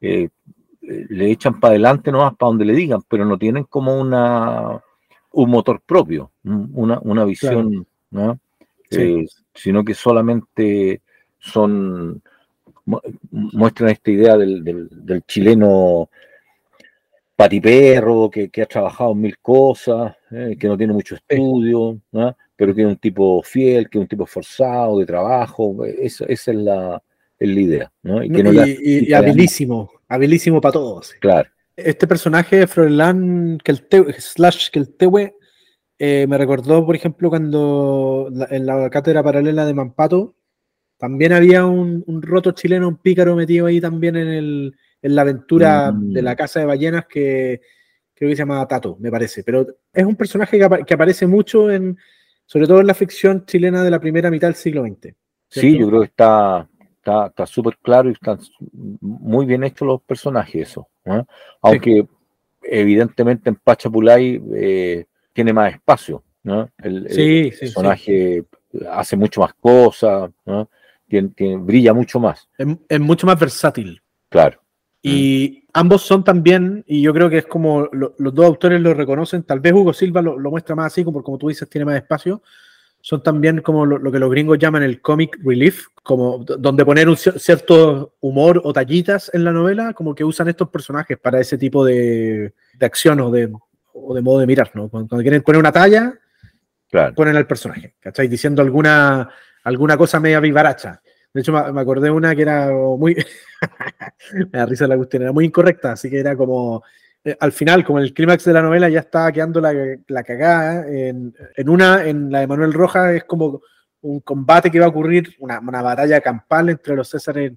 [0.00, 0.28] eh,
[0.80, 4.80] le echan para adelante nomás para donde le digan, pero no tienen como una
[5.32, 8.38] un motor propio, una, una visión, ¿no?
[9.54, 11.02] Sino que solamente
[11.38, 12.20] son
[13.30, 16.10] muestran esta idea del, del, chileno
[17.36, 21.98] patiperro, que, que, ha trabajado en mil cosas, eh, que no tiene mucho estudio,
[22.56, 26.50] pero que es un tipo fiel, que es un tipo esforzado de trabajo, esa, esa
[26.50, 27.02] es la,
[27.38, 27.92] es la idea.
[28.02, 28.22] ¿no?
[28.22, 31.14] Y, y, habilísimo, habilísimo para todos.
[31.20, 31.48] Claro.
[31.76, 35.34] Este personaje, Froilán, que el slash que el Tewe,
[35.98, 40.34] eh, me recordó, por ejemplo, cuando en la cátedra paralela de Mampato,
[41.00, 45.90] también había un, roto chileno, un pícaro metido ahí también en, el, en la aventura
[45.90, 46.12] mm.
[46.12, 47.62] de la casa de ballenas que
[48.14, 49.42] creo que se llama Tato, me parece.
[49.42, 51.96] Pero es un personaje que, que aparece mucho en,
[52.44, 55.14] sobre todo en la ficción chilena de la primera mitad del siglo XX.
[55.48, 58.38] Sí, yo creo que está, está súper claro y están
[59.00, 60.86] muy bien hechos los personajes, eso.
[61.62, 62.06] Aunque
[62.62, 66.68] evidentemente en Pachapulay eh, tiene más espacio, ¿no?
[66.76, 67.04] El,
[67.58, 68.44] personaje
[68.90, 70.30] hace mucho más cosas,
[71.60, 72.48] brilla mucho más.
[72.88, 74.02] Es, mucho más versátil.
[74.28, 74.60] Claro.
[75.02, 79.44] Y ambos son también, y yo creo que es como los dos autores lo reconocen,
[79.44, 82.42] tal vez Hugo Silva lo, muestra más así, como, como tú dices, tiene más espacio,
[83.02, 87.16] son también como lo, que los gringos llaman el comic relief, como donde poner un
[87.16, 91.84] cierto humor o tallitas en la novela, como que usan estos personajes para ese tipo
[91.84, 93.50] de, acción o de,
[93.94, 94.88] o de modo de mirar, ¿no?
[94.90, 96.14] Cuando, quieren poner una talla,
[97.14, 98.28] ponen al personaje, ¿cachai?
[98.28, 99.30] Diciendo alguna,
[99.64, 101.00] alguna cosa media vivaracha.
[101.32, 103.14] De hecho, me, acordé una que era muy...
[104.34, 106.82] me da risa la cuestión, era muy incorrecta, así que era como
[107.24, 109.72] eh, al final, como en el clímax de la novela, ya está quedando la,
[110.08, 110.86] la cagada.
[110.88, 111.34] En,
[111.68, 113.60] una, en la de Manuel Rojas, es como
[114.02, 117.52] un combate que va a ocurrir, una, batalla campal entre los Césares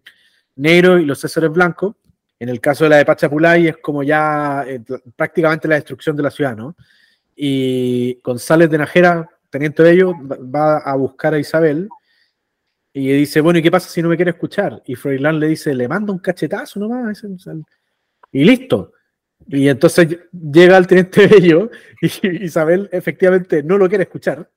[0.56, 1.96] negros y los Césares blancos.
[2.40, 4.82] En el caso de la de Pachapulay es como ya eh,
[5.16, 6.76] prácticamente la destrucción de la ciudad, ¿no?
[7.36, 11.88] Y González de Najera, teniente de ellos, va a buscar a Isabel
[12.92, 14.82] y dice, bueno, ¿y qué pasa si no me quiere escuchar?
[14.88, 17.24] Y Froilán le dice, le manda un cachetazo nomás.
[18.32, 18.94] Y listo.
[19.48, 21.70] Y entonces llega el teniente Bello
[22.02, 24.50] y Isabel efectivamente no lo quiere escuchar.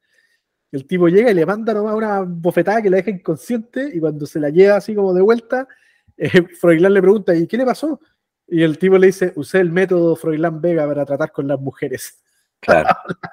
[0.72, 4.24] El tipo llega y le manda nomás una bofetada que la deja inconsciente y cuando
[4.24, 5.68] se la lleva así como de vuelta,
[6.16, 8.00] eh, Froilán le pregunta, ¿y qué le pasó?
[8.48, 12.22] Y el tipo le dice, usé el método Froilán Vega para tratar con las mujeres.
[12.60, 12.88] Claro.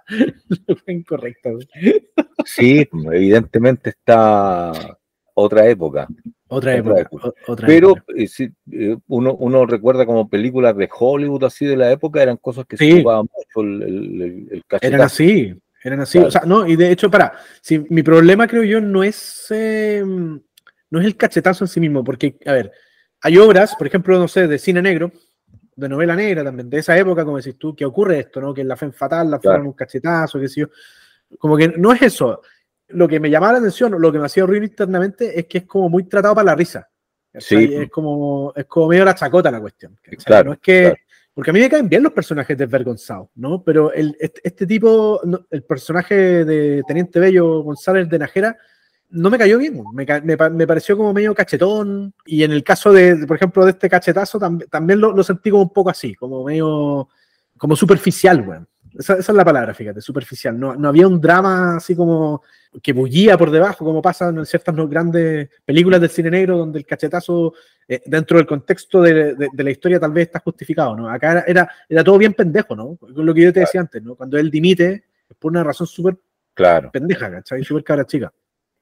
[0.87, 1.57] Incorrecto.
[2.45, 4.71] Sí, evidentemente está
[5.33, 6.07] otra época.
[6.47, 7.09] Otra época.
[7.65, 8.27] Pero eh,
[8.71, 12.77] eh, uno, uno recuerda como películas de Hollywood así de la época, eran cosas que
[12.77, 16.19] se ocupaban mucho el, el, Eran así, eran así.
[16.19, 20.39] O sea, no, y de hecho, para, si, mi problema creo yo no es, em,
[20.91, 22.71] no es el cachetazo en sí mismo, porque, a ver,
[23.21, 25.11] hay obras, por ejemplo, no sé, de cine negro,
[25.75, 28.53] de novela negra también, de esa época, como decís tú, que ocurre esto, ¿no?
[28.53, 30.67] Que la fe fatal la fueron un cachetazo, qué sé yo.
[31.37, 32.41] Como que no es eso
[32.93, 35.65] lo que me llamaba la atención, lo que me hacía horrible internamente, es que es
[35.65, 36.89] como muy tratado para la risa.
[37.35, 37.73] Sí.
[37.73, 39.97] Es como, es como medio la chacota la cuestión.
[40.23, 40.93] Claro, no es que,
[41.33, 43.63] porque a mí me caen bien los personajes desvergonzados, ¿no?
[43.63, 45.19] Pero el, este, tipo,
[45.49, 48.57] el personaje de Teniente Bello González de Najera,
[49.13, 52.13] no me cayó bien, me, me, pareció como medio cachetón.
[52.25, 54.39] Y en el caso de, por ejemplo, de este cachetazo,
[54.69, 57.07] también lo, lo, sentí como un poco así, como medio,
[57.57, 58.67] como superficial, weón.
[58.97, 60.59] Esa, es la palabra, fíjate, superficial.
[60.59, 62.41] No, no, había un drama así como
[62.81, 66.85] que bullía por debajo, como pasa en ciertas grandes películas del cine negro, donde el
[66.85, 67.53] cachetazo
[67.87, 71.07] eh, dentro del contexto de, la historia tal vez está justificado, ¿no?
[71.07, 72.97] Acá era, era, todo bien pendejo, ¿no?
[73.09, 74.15] Lo que yo te decía antes, ¿no?
[74.15, 76.17] Cuando él dimite, es por una razón súper
[76.53, 76.91] claro.
[76.91, 77.63] pendeja, ¿cachai?
[77.63, 78.33] Súper cara chica.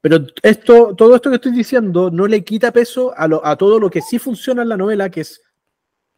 [0.02, 3.90] Pero esto, todo esto que estoy diciendo no le quita peso a, a todo lo
[3.90, 5.42] que sí funciona en la novela, que es,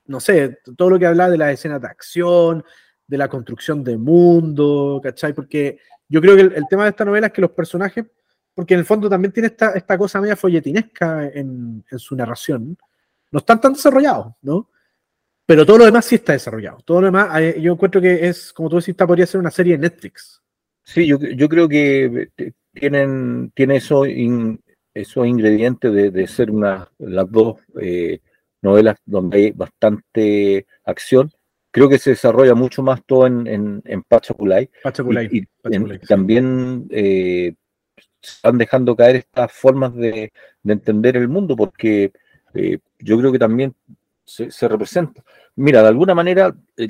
[0.06, 2.64] no sé, todo lo que habla de las escenas de acción,
[3.06, 5.34] de la construcción de mundo, ¿cachai?
[5.34, 8.06] Porque yo creo que el, tema de esta novela es que los personajes,
[8.54, 12.78] porque en el fondo también tiene esta, esta cosa media folletinesca en, en su narración,
[13.32, 14.70] no están tan desarrollados, ¿no?
[15.46, 16.78] Pero todo lo demás sí está desarrollado.
[16.86, 19.74] Todo lo demás, eh, yo encuentro que es, como tú decís, podría ser una serie
[19.74, 20.42] de Netflix.
[20.84, 26.90] Sí, yo, yo creo que eh, tienen, tiene eso esos ingredientes de, de, ser una,
[27.00, 28.20] las dos eh,
[28.62, 31.32] novelas donde hay bastante acción
[31.74, 34.70] creo que se desarrolla mucho más todo en, en, en Pachapulay.
[35.32, 35.44] Y,
[36.08, 37.56] también eh,
[38.22, 40.32] están dejando caer estas formas de,
[40.64, 42.14] entender el mundo, porque
[42.54, 43.74] eh, yo creo que también
[44.24, 45.24] se, representa.
[45.56, 46.90] Mira, de alguna manera, eh,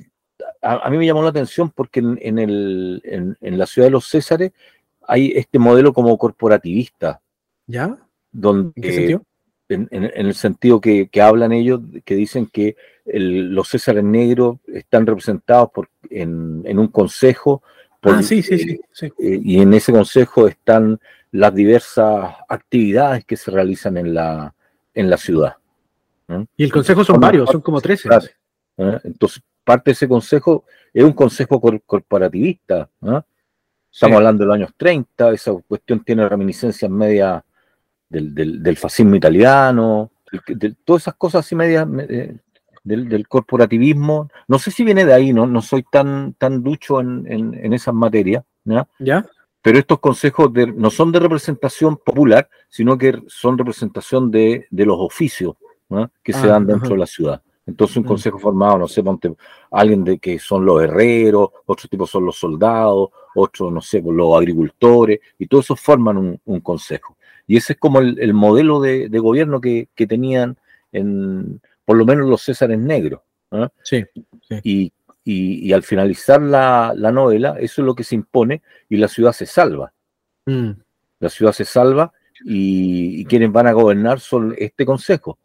[0.61, 3.01] a, mí me llamó la atención porque en, el,
[3.39, 4.51] en, la ciudad de los Césares
[5.07, 7.21] hay este modelo como corporativista.
[7.67, 7.97] ¿Ya?
[8.31, 9.23] Donde, ¿En qué sentido?
[9.69, 12.75] En, el sentido que, que, hablan ellos, que dicen que
[13.05, 17.63] los Césares negros están representados por, en, un consejo.
[18.03, 20.99] ah, sí, sí, sí, eh, y en ese consejo están
[21.31, 24.53] las diversas actividades que se realizan en la,
[24.93, 25.55] en la ciudad.
[26.57, 28.09] Y el consejo son varios, son como 13.
[28.77, 32.89] Entonces, parte de ese consejo es un consejo corporativista.
[33.93, 37.45] Estamos hablando de los años 30, esa cuestión tiene reminiscencias media
[38.09, 40.09] del, del, fascismo italiano,
[40.47, 42.35] de, todas esas cosas así medias eh,
[42.83, 44.29] del, corporativismo.
[44.47, 47.93] No sé si viene de ahí, no, no soy tan, tan ducho en, en, esas
[47.93, 48.43] materias.
[48.97, 49.27] ¿Ya?
[49.61, 54.97] Pero estos consejos no son de representación popular, sino que son representación de, de los
[54.99, 55.55] oficios
[56.23, 57.43] que se ah, dan dentro de la ciudad.
[57.65, 58.07] Entonces un mm.
[58.07, 59.33] consejo formado, no sé, ponte,
[59.71, 64.37] alguien de que son los herreros, otros tipos son los soldados, otros, no sé, los
[64.37, 67.17] agricultores, y todos esos forman un, un consejo.
[67.47, 70.57] Y ese es como el, el modelo de, de gobierno que, que, tenían
[70.91, 73.21] en, por lo menos los Césares negros.
[73.51, 73.69] ¿ah?
[73.83, 74.05] Sí,
[74.63, 74.93] Y,
[75.25, 79.33] y, al finalizar la, la, novela, eso es lo que se impone y la ciudad
[79.33, 79.93] se salva.
[80.45, 80.71] Mm.
[81.19, 82.11] La ciudad se salva
[82.45, 85.37] y, quienes van a gobernar son este consejo.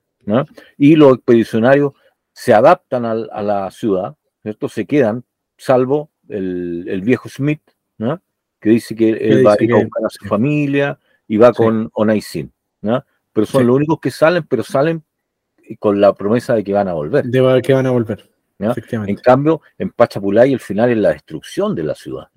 [0.76, 1.92] Y los expedicionarios
[2.32, 4.68] se adaptan a, a, la ciudad, ¿cierto?
[4.68, 5.24] Se quedan,
[5.56, 7.62] salvo el, el viejo Smith,
[7.98, 8.20] ¿no?
[8.60, 11.90] que dice que él va a ir a buscar a su familia y va con
[11.94, 12.52] Onaisin.
[12.82, 13.04] ¿no?
[13.32, 15.04] Pero son los únicos que salen, pero salen
[15.78, 17.24] con la promesa de que van a volver.
[17.26, 18.28] De que van a volver.
[18.58, 22.28] En cambio, en Pachapulay el final es la destrucción de la ciudad.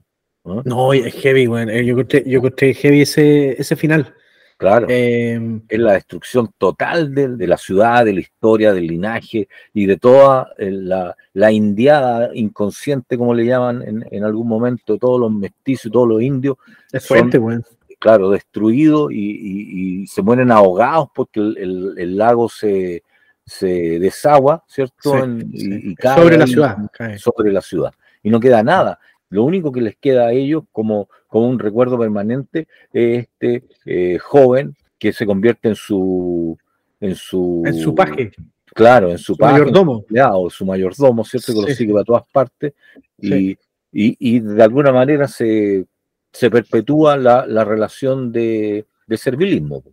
[0.43, 4.13] No, es heavy, eh, Yo encontré, yo heavy ese, ese final.
[4.61, 4.85] Claro.
[4.91, 9.97] Em, es la destrucción total de, la ciudad, de la historia, del linaje y de
[9.97, 16.07] toda la, la indiada inconsciente, como le llaman en, algún momento, todos los mestizos, todos
[16.07, 16.57] los indios.
[16.91, 17.57] Es fuerte, güey.
[17.97, 23.01] Claro, destruidos y, se mueren ahogados porque el lago se,
[23.45, 25.25] se desagua, ¿cierto?
[25.51, 26.77] y, sobre la ciudad.
[27.17, 27.93] Sobre la ciudad.
[28.23, 28.99] Y no queda nada.
[29.31, 34.19] Lo único que les queda a ellos como, como un recuerdo permanente es este eh,
[34.19, 36.57] joven que se convierte en su...
[36.99, 38.31] En su, en su paje.
[38.75, 40.05] Claro, en su, paje, mayordomo.
[40.33, 41.53] O su mayordomo, ¿cierto?
[41.53, 42.73] Que lo sigue para todas partes.
[43.17, 43.57] Y,
[43.91, 45.85] y, de alguna manera se,
[46.31, 49.83] se perpetúa la, la relación de, de servilismo.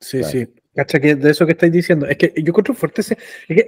[0.00, 0.48] Sí, sí.
[0.74, 2.06] Cacha que de eso que estáis diciendo.
[2.06, 3.16] Es que yo encuentro fuerte ese.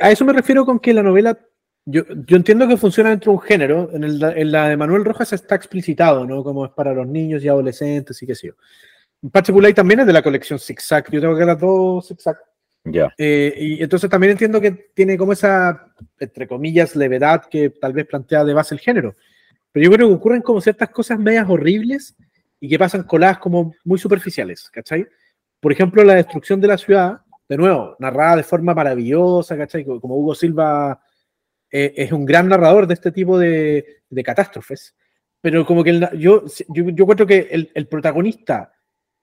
[0.00, 1.38] a eso me refiero con que la novela.
[1.86, 3.90] Yo, yo entiendo que funciona dentro de un género.
[3.92, 6.42] En, el, en, la de Manuel Rojas está explicitado, ¿no?
[6.42, 8.54] Como es para los niños y adolescentes y qué sé yo.
[9.30, 11.10] Pachapulay también es de la colección Zigzag.
[11.10, 12.36] Yo tengo que las dos Zigzag.
[12.84, 13.12] Ya.
[13.16, 18.06] Eh, y entonces también entiendo que tiene como esa, entre comillas, levedad que tal vez
[18.06, 19.14] plantea de base el género.
[19.72, 22.16] Pero yo creo que ocurren como ciertas cosas medias horribles
[22.60, 25.06] y que pasan coladas como muy superficiales, ¿cachai?
[25.60, 29.84] por ejemplo, la destrucción de la ciudad, de nuevo, narrada de forma maravillosa, ¿cachai?
[29.84, 31.00] Como Hugo Silva
[31.78, 34.96] eh, es un gran narrador de este tipo de, catástrofes,
[35.42, 38.72] pero como que yo, yo, yo, encuentro que el, protagonista,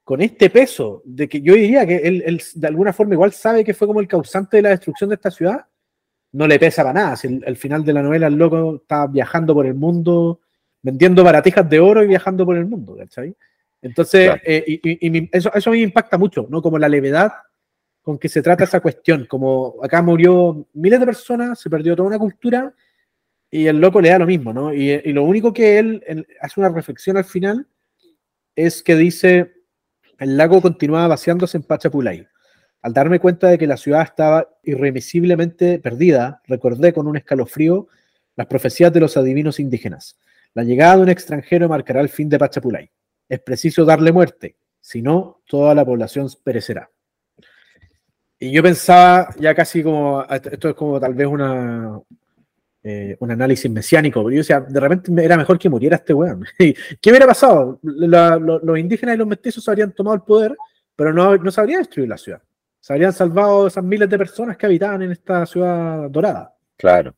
[0.03, 3.73] con este peso, de que yo diría que él, de alguna forma igual sabe que
[3.73, 5.65] fue como el causante de la destrucción de esta ciudad,
[6.33, 7.15] no le pesa para nada.
[7.15, 10.41] Si el, final de la novela el loco está viajando por el mundo,
[10.83, 13.35] vendiendo baratijas de oro y viajando por el mundo, ¿cachai?
[13.81, 16.61] Entonces, eh, y, eso, eso me impacta mucho, ¿no?
[16.61, 17.31] Como la levedad
[18.03, 22.09] con que se trata esa cuestión, como acá murió miles de personas, se perdió toda
[22.09, 22.73] una cultura,
[23.49, 24.73] y el loco le da lo mismo, ¿no?
[24.73, 27.67] Y, lo único que él, hace una reflexión al final
[28.55, 29.53] es que dice,
[30.19, 32.27] el lago continuaba vaciándose en Pachapulay.
[32.81, 37.87] Al darme cuenta de que la ciudad estaba irremisiblemente perdida, recordé con un escalofrío
[38.35, 40.19] las profecías de los adivinos indígenas.
[40.53, 42.91] La llegada de un extranjero marcará el fin de Pachapulay.
[43.29, 46.89] Es preciso darle muerte, si no, toda la población perecerá.
[48.43, 51.97] Y yo pensaba ya casi como, esto es como tal vez una,
[52.83, 56.43] eh, un análisis mesiánico, pero yo decía, de repente era mejor que muriera este weón.
[56.57, 57.79] ¿Qué hubiera pasado?
[57.81, 60.57] los indígenas y los mestizos habrían tomado el poder,
[60.93, 62.41] pero no, no se habría destruido la ciudad.
[62.81, 66.53] Se habrían salvado esas miles de personas que habitaban en esta ciudad dorada.
[66.75, 67.15] Claro.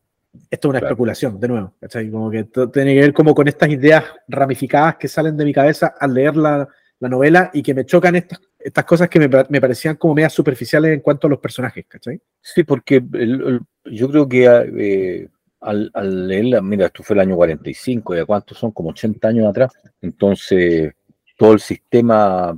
[0.52, 1.74] Esto es una especulación, de nuevo.
[2.12, 5.96] Como que tiene que ver como con estas ideas ramificadas que salen de mi cabeza
[6.00, 6.68] al leer la,
[7.00, 10.92] novela y que me chocan estas, estas cosas que me, me, parecían como medias superficiales
[10.92, 12.20] en cuanto a los personajes, ¿cachai?
[12.42, 13.00] Sí, porque
[13.86, 15.28] yo creo que eh,
[15.62, 18.72] al, al, leerla, mira, esto fue el año 45, ¿y cuántos son?
[18.72, 19.72] Como 80 años atrás.
[20.02, 20.94] Entonces,
[21.38, 22.58] todo el sistema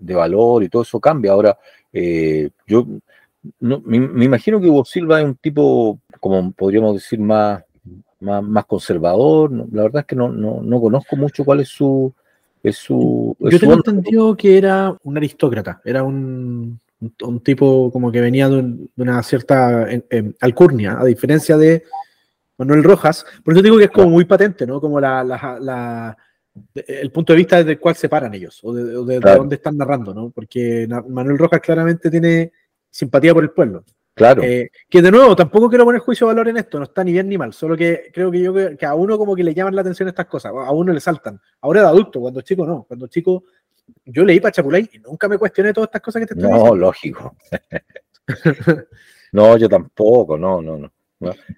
[0.00, 1.30] de valor y todo eso cambia.
[1.30, 1.56] Ahora,
[1.92, 2.84] eh, yo
[3.60, 7.62] no, me, imagino que Hugo Silva es un tipo, como podríamos decir, más,
[8.18, 9.52] más, conservador.
[9.72, 12.12] La verdad es que no, no, conozco mucho cuál es su...
[12.64, 18.22] Es su yo tengo entendido que era un aristócrata, era un, un, tipo como que
[18.22, 19.86] venía de, una cierta
[20.40, 21.84] alcurnia, a diferencia de
[22.56, 24.80] Manuel Rojas, por eso digo que es como muy patente, ¿no?
[24.80, 26.16] Como la,
[26.74, 30.14] el punto de vista desde el cual se paran ellos, o de, dónde están narrando,
[30.14, 30.30] ¿no?
[30.30, 32.50] Porque Manuel Rojas claramente tiene
[32.88, 33.84] simpatía por el pueblo.
[34.14, 34.42] Claro.
[34.44, 37.12] Eh, que de nuevo, tampoco quiero poner juicio de valor en esto, no está ni
[37.12, 39.74] bien ni mal, solo que creo que yo que a uno como que le llaman
[39.74, 41.40] la atención estas cosas, a uno le saltan.
[41.60, 43.44] Ahora de adulto, cuando chico no, cuando chico
[44.04, 46.76] yo leí Pachapulay y nunca me cuestioné todas estas cosas que te estoy no, diciendo.
[46.76, 47.36] No, lógico.
[49.32, 50.92] no, yo tampoco, no, no, no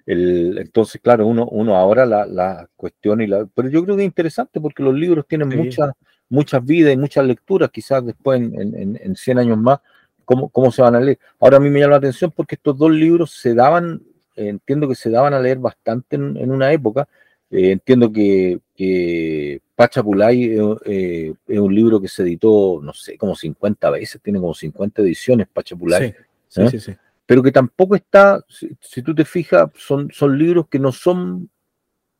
[0.05, 3.45] entonces, claro, uno, uno ahora la, la cuestión y la...
[3.53, 5.91] Pero yo creo que es interesante porque los libros tienen muchas,
[6.29, 9.79] muchas vidas y muchas lecturas, quizás después en, en, 100 años más,
[10.27, 11.17] ¿cómo, ¿cómo, se van a leer?
[11.39, 14.03] Ahora a mí me llama la atención porque estos dos libros se daban,
[14.35, 17.07] entiendo que se daban a leer bastante en, una época,
[17.49, 23.35] eh, entiendo que, que Pachapulay eh, es un libro que se editó, no sé, como
[23.35, 26.13] 50 veces, tiene como 50 ediciones Pachapulay.
[26.47, 26.69] Sí, ¿eh?
[26.69, 26.95] sí, sí
[27.27, 31.49] pero que tampoco está, si, tú te fijas, son, son libros que no son,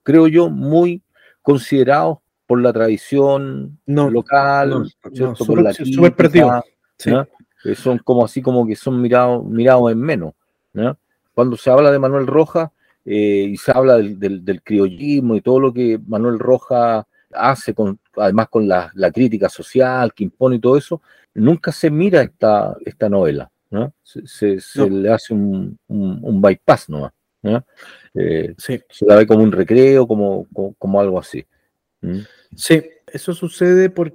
[0.04, 1.02] creo yo, muy
[1.42, 5.46] considerados por la tradición local, ¿cierto?
[5.46, 5.74] por la
[7.76, 10.34] son como así como que son mirados, mirados en menos.
[11.34, 12.70] Cuando se habla de Manuel Rojas
[13.06, 18.00] eh, y se habla del, del, criollismo y todo lo que Manuel Rojas hace, con,
[18.16, 21.02] además con la, la, crítica social que impone y todo eso,
[21.34, 23.50] nunca se mira esta, esta novela.
[24.04, 27.12] Se, le hace un, bypass ¿no?
[28.14, 30.48] Eh, se la ve como un recreo, como,
[30.78, 31.46] como, algo así.
[32.56, 34.14] Sí, eso sucede por,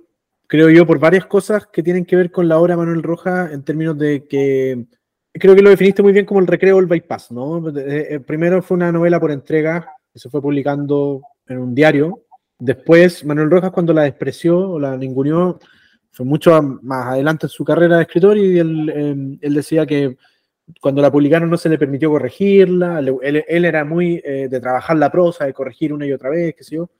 [0.52, 3.62] creo yo, por varias cosas que tienen que ver con la obra Manuel Roja en
[3.62, 4.84] términos de que
[5.32, 7.70] creo que lo definiste muy bien como el recreo o el bypass, ¿no?
[7.70, 12.26] Eh, eh, primero fue una novela por entrega, se fue publicando en un diario.
[12.58, 15.58] Después, Manuel Rojas, cuando la despreció o la ninguneó,
[16.10, 20.18] fue mucho más adelante en su carrera de escritor y él, él decía que
[20.82, 25.10] cuando la publicaron no se le permitió corregirla, él, era muy eh, de trabajar la
[25.10, 26.90] prosa, de corregir una y otra vez, qué sé yo.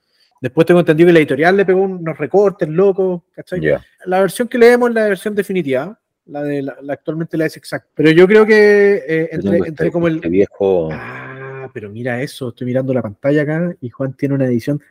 [0.43, 3.61] Después tengo entendido que la editorial le pegó unos recortes locos, ¿cachai?
[4.03, 7.87] La versión que leemos es la versión definitiva, la de la, actualmente la es exacta.
[7.95, 10.19] Pero yo creo que eh, entre, entre, como el...
[10.19, 10.89] viejo...
[10.91, 14.81] Ah, pero mira eso, estoy mirando la pantalla acá y Juan tiene una edición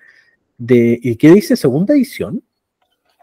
[0.57, 0.99] de...
[1.03, 1.55] ¿Y qué dice?
[1.55, 2.43] ¿Segunda edición?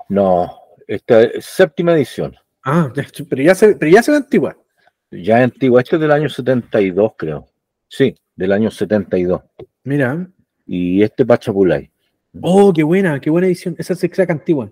[0.07, 0.55] No,
[0.85, 2.35] esta es séptima edición.
[2.63, 2.93] Ah,
[3.27, 4.55] pero ya se, pero ya se ve antigua.
[5.09, 5.81] Ya es antigua.
[5.81, 7.47] Este es del año 72, creo.
[7.87, 9.41] Sí, del año 72.
[9.83, 10.27] Mira.
[10.67, 11.88] Y este Pachapulay.
[12.41, 13.75] Oh, qué buena, qué buena edición.
[13.77, 14.71] Esa es zigzag antigua.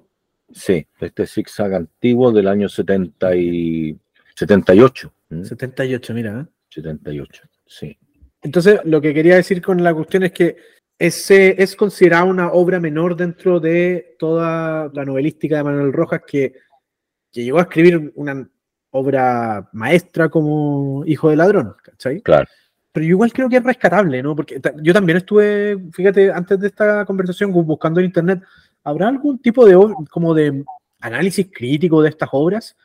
[0.52, 3.98] Sí, este es zigzag antiguo del año 70 y
[4.36, 5.14] 78.
[5.44, 6.48] 78, mira.
[6.70, 7.50] 78, ¿eh?
[7.66, 7.98] sí.
[8.42, 10.58] Entonces, lo que quería decir con la cuestión es que
[11.00, 16.54] ese es considerada una obra menor dentro de toda la novelística de Manuel Rojas que,
[17.32, 18.50] llegó a escribir una
[18.90, 22.22] obra maestra como Hijo de Ladrón, ¿cachai?
[22.22, 22.48] Claro.
[22.98, 24.36] Pero yo igual creo que es rescatable, ¿no?
[24.36, 28.42] Porque yo también estuve, fíjate, antes de esta conversación buscando en internet,
[28.84, 29.78] ¿habrá algún tipo de
[30.10, 30.66] como de
[31.00, 32.76] análisis crítico de estas obras?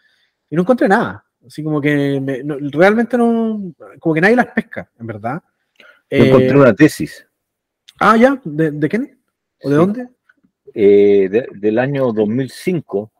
[0.51, 1.25] Y no encontré nada.
[1.47, 5.43] Así como que realmente no, como que nadie las pesca, en verdad.
[6.11, 7.27] encontré eh, una tesis
[7.99, 9.19] Ah, ya, ¿de, de quién?
[9.65, 10.09] ¿O de dónde?
[10.75, 13.11] Eh, del año 2005,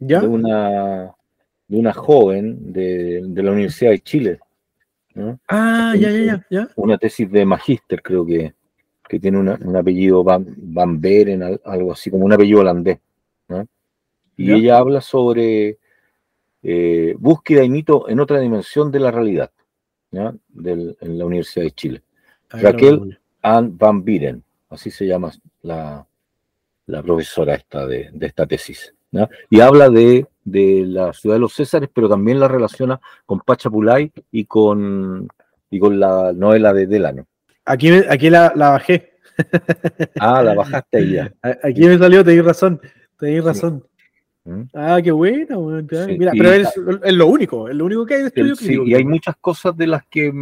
[0.00, 0.20] ¿Ya?
[0.20, 1.14] De, una,
[1.68, 4.40] de una joven de, la Universidad de Chile.
[5.48, 8.54] Ah, ya, ya, ya, Una tesis de magíster, creo que.
[9.08, 12.98] que tiene un apellido Van, Van Beren, algo así como un apellido holandés.
[14.36, 15.78] Y ella habla sobre
[16.62, 19.52] eh, búsqueda y mito en otra dimensión de la realidad,
[20.10, 22.02] en la Universidad de Chile.
[22.48, 25.30] Raquel Ann Van Bieren, así se llama
[25.62, 26.06] la,
[26.86, 28.93] profesora esta de, esta tesis.
[29.50, 34.44] Y habla de, la ciudad de los Césares, pero también la relaciona con Pachapulay y
[34.44, 35.28] con,
[35.70, 37.26] y con la novela de Delano.
[37.64, 39.12] Aquí, aquí la, bajé.
[40.20, 41.32] Ah, la bajaste ahí ya.
[41.62, 42.80] Aquí me salió, tenéis razón,
[43.18, 43.84] tenéis razón.
[44.44, 44.62] ¿Mm?
[44.74, 45.82] Ah, qué bueno.
[46.08, 46.68] Mira, pero es,
[47.14, 49.86] lo único, es lo único que hay de estudio Sí, y hay muchas cosas de
[49.86, 50.32] las que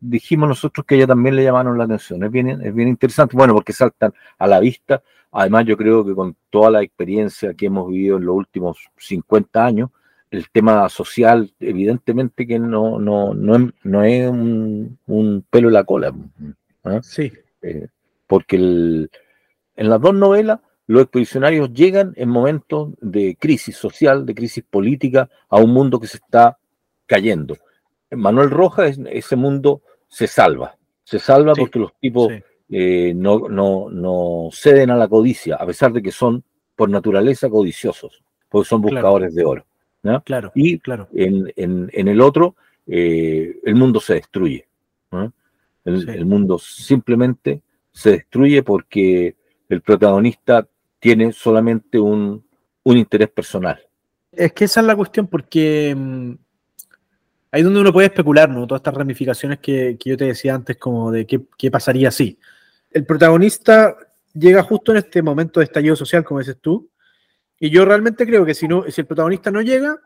[0.00, 2.22] dijimos nosotros que ella también le llamaron la atención.
[2.24, 5.02] Es bien, es bien interesante, bueno, porque saltan a la vista.
[5.30, 9.64] Además, yo creo que con toda la experiencia que hemos vivido en los últimos 50
[9.64, 9.90] años,
[10.30, 16.14] el tema social, evidentemente que no, no, no, es, un, pelo en la cola.
[16.84, 17.00] ¿ah?
[17.02, 17.30] Sí.
[17.60, 17.88] Eh,
[18.26, 19.08] porque en
[19.76, 25.58] las dos novelas los expedicionarios llegan en momentos de crisis social, de crisis política, a
[25.58, 26.58] un mundo que se está
[27.06, 27.56] cayendo.
[28.10, 30.76] En Manuel Rojas, ese mundo se salva.
[31.04, 32.32] Se salva porque los tipos
[32.70, 36.42] eh, no, no, ceden a la codicia, a pesar de que son
[36.74, 39.66] por naturaleza codiciosos, porque son buscadores de oro.
[40.24, 41.08] Claro, y claro.
[41.12, 44.66] En, el otro, eh, el mundo se destruye.
[45.84, 47.60] el, mundo simplemente
[47.92, 49.36] se destruye porque
[49.68, 50.66] el protagonista
[50.98, 52.44] tiene solamente un,
[52.84, 53.78] interés personal.
[54.32, 56.30] Es que esa es la cuestión, porque mm,
[57.50, 58.66] ahí es donde uno puede especular, ¿no?
[58.66, 62.38] Todas estas ramificaciones que, yo te decía antes, como de qué, pasaría si.
[62.90, 63.94] El protagonista
[64.32, 66.90] llega justo en este momento de estallido social, como dices tú,
[67.60, 69.98] y yo realmente creo que si, no, si el protagonista no llega,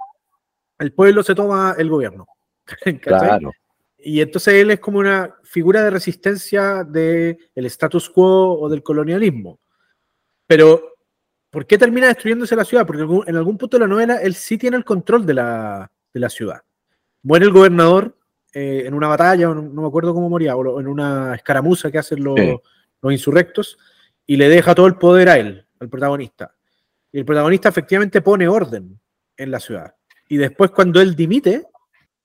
[0.80, 2.26] el pueblo se toma el gobierno.
[3.00, 3.52] claro.
[4.04, 9.60] Y entonces él es como una figura de resistencia del status quo o del colonialismo.
[10.54, 10.98] Pero,
[11.48, 12.86] ¿por qué termina destruyéndose la ciudad?
[12.86, 15.90] Porque en algún punto de la novela él sí tiene el control de la,
[16.28, 16.60] ciudad.
[17.22, 18.18] Muere el gobernador
[18.52, 22.22] eh, en una batalla, no, me acuerdo cómo moría, o en una escaramuza que hacen
[22.22, 22.38] los,
[23.00, 23.78] los insurrectos,
[24.26, 26.54] y le deja todo el poder a él, al protagonista.
[27.10, 29.00] Y el protagonista efectivamente pone orden
[29.38, 29.94] en la ciudad.
[30.28, 31.64] Y después cuando él dimite,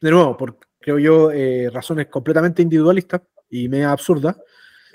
[0.02, 4.36] de nuevo, por, creo yo, eh, razones completamente individualistas y media absurdas,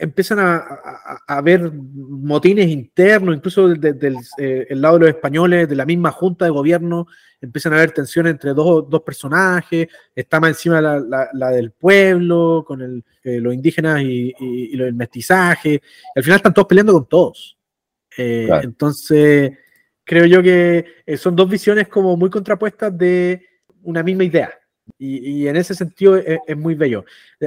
[0.03, 0.81] empiezan a,
[1.29, 6.45] haber motines internos, incluso desde el eh, lado de los españoles, de la misma junta
[6.45, 7.07] de gobierno,
[7.41, 13.05] empiezan a haber tensiones entre dos, personajes, está más encima la, del pueblo, con el,
[13.23, 15.81] eh, los indígenas y, y, los mestizajes,
[16.17, 17.57] al final están todos peleando con todos.
[18.19, 19.53] Eh, entonces,
[20.03, 20.85] creo yo que
[21.17, 23.47] son dos visiones como muy contrapuestas de
[23.83, 24.53] una misma idea.
[24.99, 27.05] Y, en ese sentido es, es muy bello.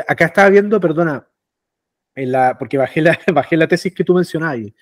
[0.07, 1.27] Acá estaba viendo, perdona,
[2.57, 2.77] porque
[3.33, 4.75] bajé la, tesis que tú mencionabas y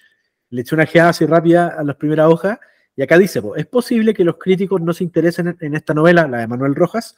[0.50, 2.60] le eché una geada así rápida a las primeras hojas,
[2.96, 6.40] y acá dice, es posible que los críticos no se interesen en, esta novela, la
[6.40, 7.16] de Manuel Rojas,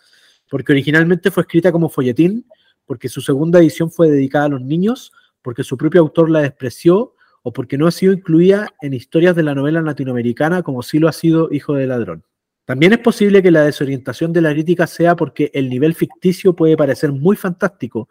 [0.50, 2.46] porque originalmente fue escrita como folletín,
[2.86, 5.12] porque su segunda edición fue dedicada a los niños,
[5.42, 9.44] porque su propio autor la despreció o porque no ha sido incluida en historias de
[9.44, 12.24] la novela latinoamericana como sí lo ha sido Hijo de Ladrón.
[12.64, 16.76] También es posible que la desorientación de la crítica sea porque el nivel ficticio puede
[16.76, 18.08] parecer muy fantástico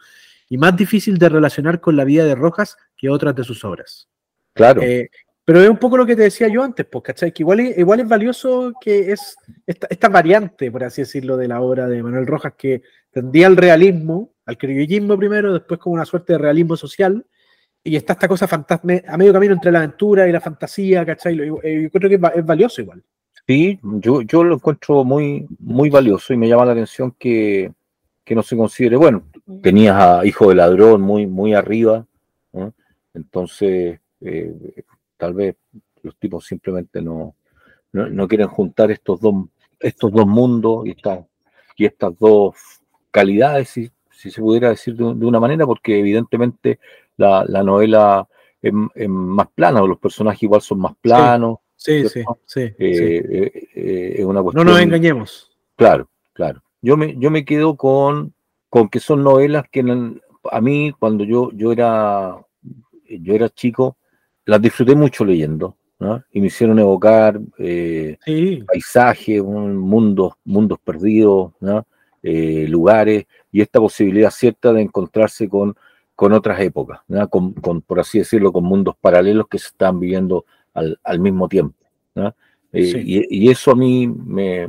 [0.48, 4.08] y más difícil de relacionar con la vida de Rojas que otras de sus obras.
[4.54, 4.82] Claro.
[4.82, 5.10] Eh,
[5.44, 7.32] pero es un poco lo que te decía yo antes, pues, ¿cachai?
[7.32, 9.36] Que igual es, igual es valioso que es
[9.66, 14.32] esta, variante, por así decirlo, de la obra de Manuel Rojas, que tendía al realismo,
[14.46, 17.26] al criollismo primero, después como una suerte de realismo social,
[17.82, 21.36] y está esta cosa a medio camino entre la aventura y la fantasía, ¿cachai?
[21.36, 23.02] Yo, creo que es, valioso igual.
[23.46, 27.70] Sí, yo, yo lo encuentro muy, muy valioso y me llama la atención que,
[28.24, 29.24] que no se considere, bueno,
[29.62, 32.06] tenías a Hijo de Ladrón muy, muy arriba,
[33.12, 34.54] entonces eh,
[35.16, 35.56] tal vez
[36.02, 37.34] los tipos simplemente no,
[37.92, 39.34] no, quieren juntar estos dos,
[39.78, 41.24] estos dos mundos y, esta,
[41.76, 42.54] y estas dos
[43.10, 46.80] calidades, si, si se pudiera decir de, una manera, porque evidentemente
[47.16, 48.26] la, novela
[48.60, 48.72] es,
[49.08, 51.58] más plana, o los personajes igual son más planos.
[51.76, 52.60] Sí, sí, sí.
[52.60, 55.50] Eh, eh, es una No nos engañemos.
[55.76, 56.63] Claro, claro.
[56.84, 58.34] Yo me, yo me quedo con,
[58.68, 59.80] con que son novelas que
[60.50, 62.44] a mí, cuando yo, yo, era,
[63.08, 63.96] yo era chico,
[64.44, 65.78] las disfruté mucho leyendo.
[66.30, 68.18] Y me hicieron evocar eh,
[68.66, 71.52] paisajes, mundos, mundos perdidos,
[72.22, 75.74] eh, lugares, y esta posibilidad cierta de encontrarse con,
[76.14, 81.18] con otras épocas, con, por así decirlo, con mundos paralelos que se están viviendo al,
[81.18, 81.78] mismo tiempo.
[82.74, 84.68] Eh, y, eso a mí me,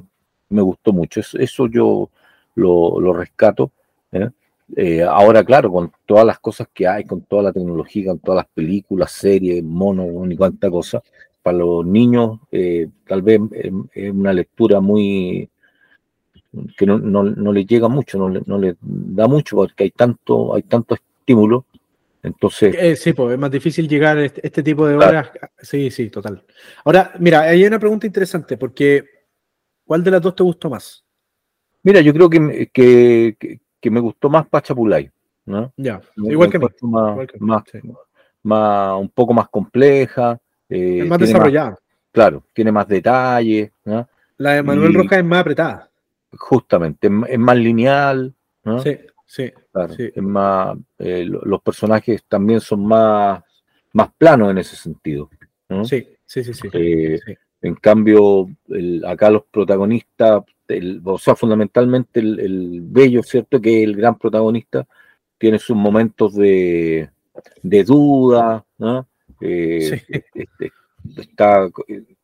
[0.50, 1.20] me gustó mucho.
[1.20, 2.10] Eso, yo
[2.56, 3.72] lo, rescato.
[4.12, 4.30] ¿eh?
[4.76, 8.44] Eh, ahora, claro, con todas las cosas que hay, con toda la tecnología, con todas
[8.44, 11.02] las películas, series, monos, ni cuánta cosa,
[11.44, 13.40] para los niños eh, tal vez
[13.94, 15.48] es una lectura muy
[16.78, 20.56] que no, no, no les llega mucho, no, no les da mucho porque hay tanto,
[20.56, 21.66] hay tanto estímulo.
[22.24, 22.76] Entonces.
[22.80, 25.30] Eh, sí, pues es más difícil llegar a este, este tipo de horas.
[25.62, 26.44] Sí, sí, total.
[26.84, 29.04] Ahora, mira, hay una pregunta interesante, porque
[29.86, 31.04] ¿cuál de las dos te gustó más?
[31.84, 35.10] Mira, yo creo que, que, que, me gustó más Pachapulay,
[35.46, 35.72] ¿no?
[35.78, 36.72] Ya, igual, que más,
[37.40, 37.64] más,
[38.42, 40.40] más, un poco más compleja.
[40.68, 41.78] Eh, es más desarrollada.
[42.12, 43.72] claro, tiene más detalles.
[43.84, 44.08] ¿no?
[44.38, 45.90] La de Manuel Rojas es más apretada.
[46.32, 48.34] Justamente, es más lineal.
[48.64, 48.80] ¿no?
[48.80, 53.44] Sí, sí, Es más, eh, los personajes también son más,
[53.94, 55.30] más planos en ese sentido.
[55.84, 56.68] Sí, sí, sí, sí.
[56.74, 57.20] Eh,
[57.66, 58.48] en cambio,
[59.08, 60.44] acá los protagonistas,
[61.04, 63.60] o sea, fundamentalmente el, bello, ¿cierto?
[63.60, 64.88] Que el gran protagonista
[65.40, 67.10] tiene sus momentos de,
[67.64, 69.08] de duda, ¿no?
[69.42, 70.72] Eh, este,
[71.18, 71.68] está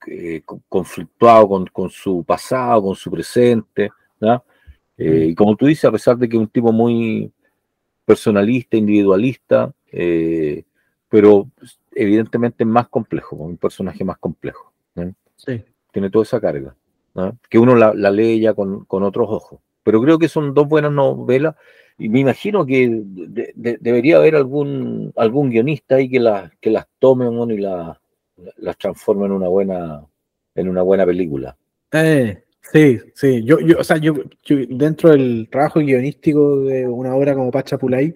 [0.08, 3.90] eh, conflictuado con, su pasado, con su presente,
[4.98, 7.32] eh, y como tú dices, a pesar de que es un tipo muy
[8.06, 9.74] personalista, individualista,
[11.10, 11.50] pero
[11.96, 14.72] evidentemente es más complejo, un personaje más complejo.
[15.92, 16.76] Tiene toda esa carga,
[17.50, 19.60] que uno la, lee ya con, con otros ojos.
[19.84, 21.56] Pero creo que son dos buenas novelas
[21.98, 23.04] y me imagino que
[23.56, 28.00] debería haber algún, algún guionista ahí que, la, que las tome y la,
[28.58, 30.06] las transforme en una buena,
[30.56, 31.56] en una buena película.
[31.92, 33.44] Eh, sí, sí.
[33.44, 34.16] Yo, yo, o sea, yo,
[34.70, 38.16] dentro del trabajo guionístico de una obra como Pacha Pulay,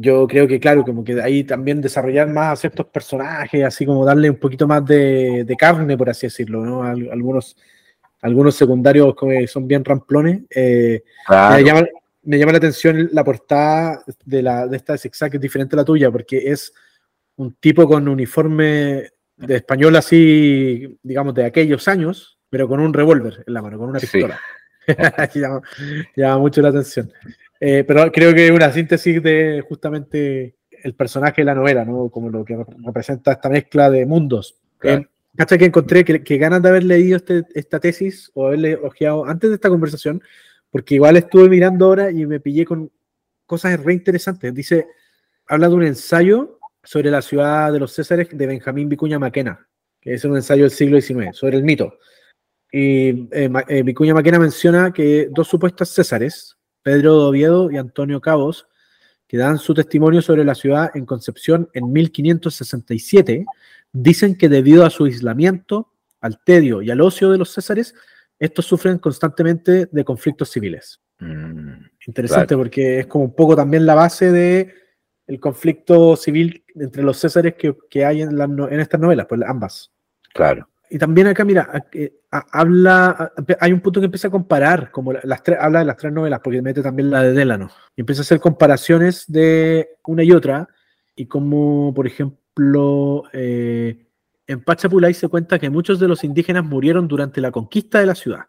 [0.00, 4.04] yo creo que, claro, como que ahí también desarrollar más a ciertos personajes, así como
[4.04, 6.82] darle un poquito más de, carne, por así decirlo, ¿no?
[6.82, 7.56] Algunos,
[8.22, 10.42] algunos secundarios que son bien ramplones.
[10.50, 11.02] Eh,
[12.22, 15.78] me llama la atención la portada de, la, de esta Zigzag, que es diferente a
[15.78, 16.72] la tuya, porque es
[17.36, 23.42] un tipo con uniforme de español así, digamos, de aquellos años, pero con un revólver
[23.46, 24.38] en la mano, con una pistola.
[26.16, 27.10] llama, mucho la atención.
[27.60, 32.08] Eh, pero creo que es una síntesis de justamente el personaje de la novela, ¿no?
[32.08, 34.58] Como lo que representa esta mezcla de mundos.
[34.78, 35.02] Claro.
[35.02, 39.26] Eh, que encontré que, que, ganas de haber leído este, esta tesis o haberle ojeado
[39.26, 40.22] antes de esta conversación,
[40.70, 42.90] porque igual estuve mirando ahora y me pillé con
[43.46, 44.54] cosas re interesantes.
[44.54, 44.86] Dice,
[45.46, 49.68] habla de un ensayo sobre la ciudad de los Césares de Benjamín Vicuña Maquena,
[50.00, 51.98] que es un ensayo del siglo XIX, sobre el mito.
[52.72, 58.66] Y eh, eh, Vicuña Maquena menciona que dos supuestos Césares, Pedro Oviedo y Antonio Cabos,
[59.26, 63.44] que dan su testimonio sobre la ciudad en Concepción en 1567,
[63.92, 67.94] dicen que debido a su aislamiento, al tedio y al ocio de los Césares,
[68.38, 71.00] estos sufren constantemente de conflictos civiles.
[71.18, 74.74] Mm, Interesante porque es como un poco también la base de
[75.26, 79.92] el conflicto civil entre los césares que, hay en, en, estas novelas, pues ambas.
[80.34, 80.68] Claro.
[80.92, 81.86] Y también acá, mira,
[82.50, 86.12] habla, hay un punto que empieza a comparar, como las tres, habla de las tres
[86.12, 90.32] novelas, porque mete también la de Delano, y empieza a hacer comparaciones de una y
[90.32, 90.68] otra,
[91.14, 94.04] y como, por ejemplo, eh,
[94.48, 98.16] en Pachapulay se cuenta que muchos de los indígenas murieron durante la conquista de la
[98.16, 98.46] ciudad.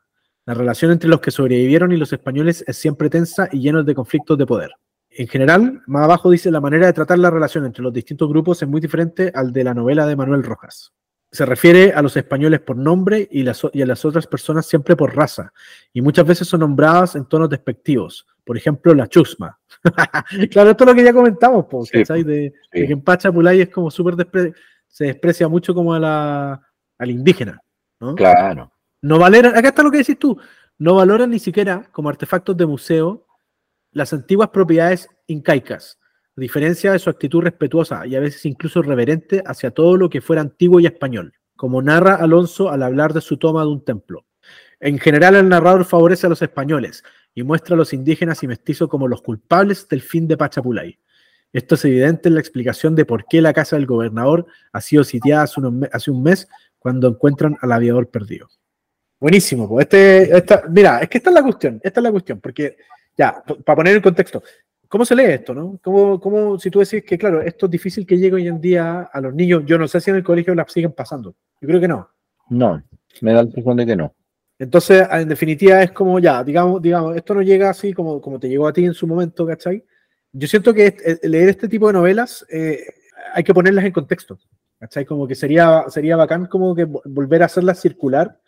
[0.47, 3.93] La relación entre los que sobrevivieron y los españoles es siempre tensa y llena de
[3.93, 4.71] conflictos de poder.
[5.11, 8.63] En general, más abajo dice la manera de tratar la relación entre los distintos grupos
[8.63, 10.91] es muy diferente al de la novela de Manuel Rojas.
[11.31, 15.53] Se refiere a los españoles por nombre y, a las otras personas siempre por raza,
[15.93, 18.27] y muchas veces son nombradas en tonos despectivos.
[18.43, 19.57] Por ejemplo, la chusma.
[20.51, 24.15] claro, esto es lo que ya comentamos, de, que en Pachapulay es como súper
[24.87, 26.61] se desprecia mucho como a la,
[26.97, 27.61] al indígena.
[27.99, 28.15] ¿no?
[28.15, 28.71] Claro.
[29.01, 30.37] No valoran, acá está lo que decís tú,
[30.77, 33.25] no valoran ni siquiera como artefactos de museo
[33.91, 35.99] las antiguas propiedades incaicas,
[36.37, 40.21] a diferencia de su actitud respetuosa y a veces incluso reverente hacia todo lo que
[40.21, 44.25] fuera antiguo y español, como narra Alonso al hablar de su toma de un templo.
[44.79, 47.03] En general, el narrador favorece a los españoles
[47.35, 50.97] y muestra a los indígenas y mestizos como los culpables del fin de Pachapulay.
[51.53, 55.03] Esto es evidente en la explicación de por qué la casa del gobernador ha sido
[55.03, 56.47] sitiada hace, un mes
[56.79, 58.47] cuando encuentran al aviador perdido.
[59.19, 62.77] Buenísimo, pues este, mira, es que esta es la cuestión, esta es la cuestión, porque
[63.15, 64.41] ya, para poner en contexto,
[64.91, 65.79] ¿cómo se lee esto, no?
[65.81, 69.09] ¿Cómo, cómo, si tú decís que, claro, esto es difícil que llegue hoy en día
[69.11, 71.79] a los niños, yo no sé si en el colegio la siguen pasando, yo creo
[71.79, 72.09] que no.
[72.49, 72.83] No,
[73.21, 74.13] me da la impresión de que no.
[74.59, 78.49] Entonces, en definitiva, es como ya, digamos, digamos, esto no llega así como, como te
[78.49, 79.83] llegó a ti en su momento, ¿cachai?
[80.33, 82.79] yo siento que eh, leer este tipo de novelas eh,
[83.33, 84.37] hay que ponerlas en contexto.
[84.81, 85.05] ¿cachai?
[85.05, 88.39] Como que sería, sería bacán como que volver a hacerlas circular,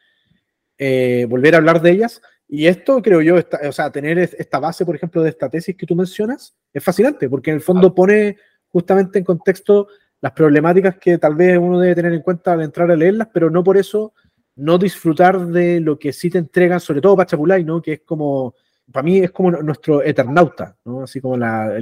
[0.79, 4.85] eh, volver a hablar de ellas Y esto creo yo, o sea, tener esta base,
[4.85, 8.37] por ejemplo, de esta tesis que tú mencionas, es fascinante, porque en el fondo pone
[8.67, 9.87] justamente en contexto
[10.21, 13.49] las problemáticas que tal vez uno debe tener en cuenta al entrar a leerlas, pero
[13.49, 14.13] no por eso
[14.55, 17.81] no disfrutar de lo que sí te entregan, sobre todo Pachapulay, ¿no?
[17.81, 18.55] Que es como,
[18.91, 21.03] para mí es como nuestro Eternauta, ¿no?
[21.03, 21.75] Así como la,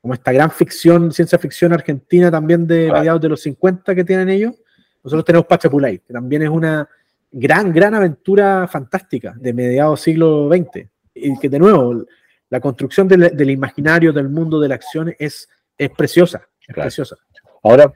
[0.00, 4.28] como esta gran ficción, ciencia ficción argentina también de mediados de los 50 que tienen
[4.28, 4.54] ellos.
[5.02, 6.88] Nosotros tenemos Pachapulay, que también es una
[7.34, 10.88] gran, gran aventura fantástica de mediados siglo XX.
[11.14, 12.04] Y que de nuevo,
[12.48, 17.16] la construcción del, imaginario, del mundo de la acción es, es preciosa, es preciosa.
[17.62, 17.92] Ahora,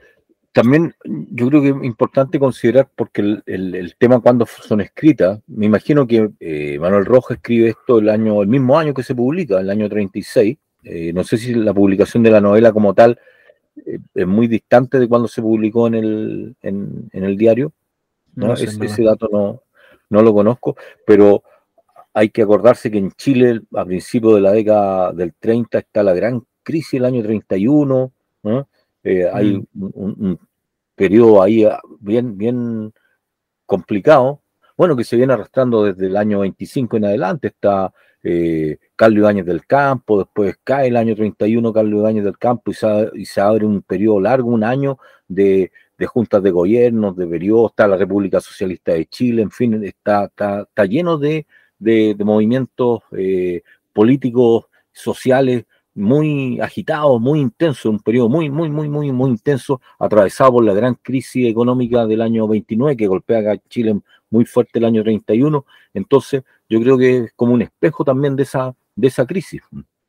[0.51, 6.07] también yo creo que es importante considerar, porque el, tema cuando son escritas, me imagino
[6.07, 9.69] que eh, Manuel Rojas escribe esto el año, el mismo año que se publica, el
[9.69, 10.57] año 36.
[10.83, 13.19] Eh, no sé si la publicación de la novela como tal
[13.85, 17.71] eh, es muy distante de cuando se publicó en el, en, el diario.
[18.39, 18.53] ¿No?
[18.53, 19.61] ese dato no,
[20.09, 20.75] no lo conozco,
[21.05, 21.43] pero
[22.13, 26.13] hay que acordarse que en Chile, a principios de la década del 30, está la
[26.13, 28.11] gran crisis del año 31,
[28.43, 28.67] ¿no?
[29.03, 29.91] Eh, hay mm.
[29.93, 30.39] un,
[30.95, 32.93] periodo ahí ah, bien, bien
[33.65, 34.41] complicado,
[34.75, 37.47] bueno, que se viene arrastrando desde el año 25 en adelante.
[37.47, 42.71] Está eh, Carlos Ibáñez del Campo, después cae el año 31 Carlos Ibáñez del Campo
[42.71, 45.71] y se, y se abre un periodo largo, un año de,
[46.05, 50.85] juntas de gobierno, de periodos, está la República Socialista de Chile, en fin, está, está,
[50.85, 51.45] lleno de,
[52.23, 53.61] movimientos eh,
[53.93, 60.53] políticos, sociales, muy agitado, muy intenso, un periodo muy, muy, muy, muy, muy intenso, atravesado
[60.53, 64.85] por la gran crisis económica del año 29 que golpea a Chile muy fuerte el
[64.85, 65.65] año 31.
[65.93, 69.61] Entonces, yo creo que es como un espejo también de esa, de esa crisis.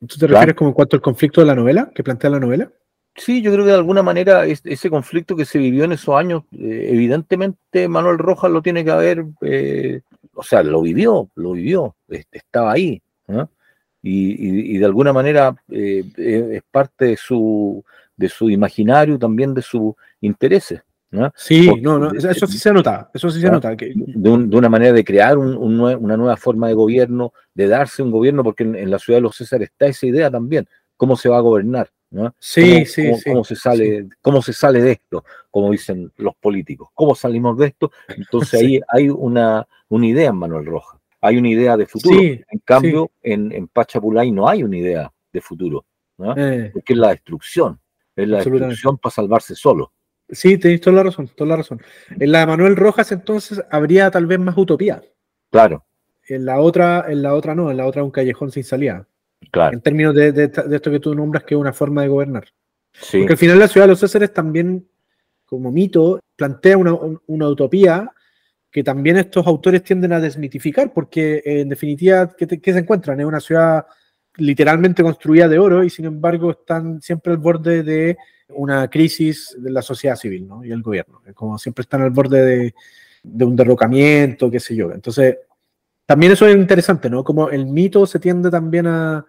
[0.07, 2.70] ¿Tú te refieres como en cuanto al conflicto de la novela, que plantea la novela?
[3.16, 6.44] Sí, yo creo que de alguna manera ese conflicto que se vivió en esos años,
[6.52, 10.00] eh, evidentemente Manuel Rojas lo tiene que haber, eh,
[10.34, 13.02] o sea, lo vivió, lo vivió, estaba ahí.
[13.26, 13.48] ¿no?
[14.02, 17.84] y, de alguna manera eh, es parte de su,
[18.16, 20.82] de su imaginario, también de sus intereses.
[21.11, 21.32] ¿no?
[21.34, 23.76] Sí, no, no, eso sí se nota, eso sí se nota.
[23.76, 23.92] Que...
[23.94, 28.62] De, una manera de crear una nueva forma de gobierno, de darse un gobierno, porque
[28.62, 31.90] en, la ciudad de los César está esa idea también, cómo se va a gobernar.
[32.11, 32.34] ¿No?
[32.38, 35.24] Sí, sí, sí, cómo, se sale, ¿Cómo se sale de esto?
[35.50, 36.88] Como dicen los políticos.
[36.94, 37.90] ¿Cómo salimos de esto?
[38.08, 42.20] Entonces ahí hay una, una idea en Manuel Rojas hay una idea de futuro.
[42.20, 45.84] en cambio, en, en, Pachapulay no hay una idea de futuro,
[46.36, 46.70] eh.
[46.72, 47.78] porque es la destrucción,
[48.16, 49.92] es la destrucción para salvarse solo.
[50.28, 51.82] Sí, tenéis toda la razón, toda la razón.
[52.08, 55.02] En la de Manuel Rojas, entonces, habría tal vez más utopía.
[55.50, 55.84] Claro.
[56.28, 59.08] En la otra, en la otra no, en la otra un callejón sin salida.
[59.51, 59.74] Claro.
[59.74, 62.49] En términos de, esto que tú nombras, que es una forma de gobernar.
[62.93, 63.18] Sí.
[63.18, 64.86] Porque al final la ciudad de los Césares también,
[65.45, 68.12] como mito, plantea una, una utopía
[68.70, 73.18] que también estos autores tienden a desmitificar, porque en definitiva, ¿qué, se encuentran?
[73.18, 73.84] Es una ciudad
[74.36, 78.16] literalmente construida de oro y sin embargo están siempre al borde de
[78.51, 80.64] una crisis de la sociedad civil ¿no?
[80.64, 82.72] y el gobierno, como siempre están al borde
[83.24, 84.93] de, un derrocamiento, qué sé yo.
[84.93, 85.38] Entonces,
[86.11, 87.22] también eso es interesante, ¿no?
[87.22, 89.24] Como el mito se tiende también a,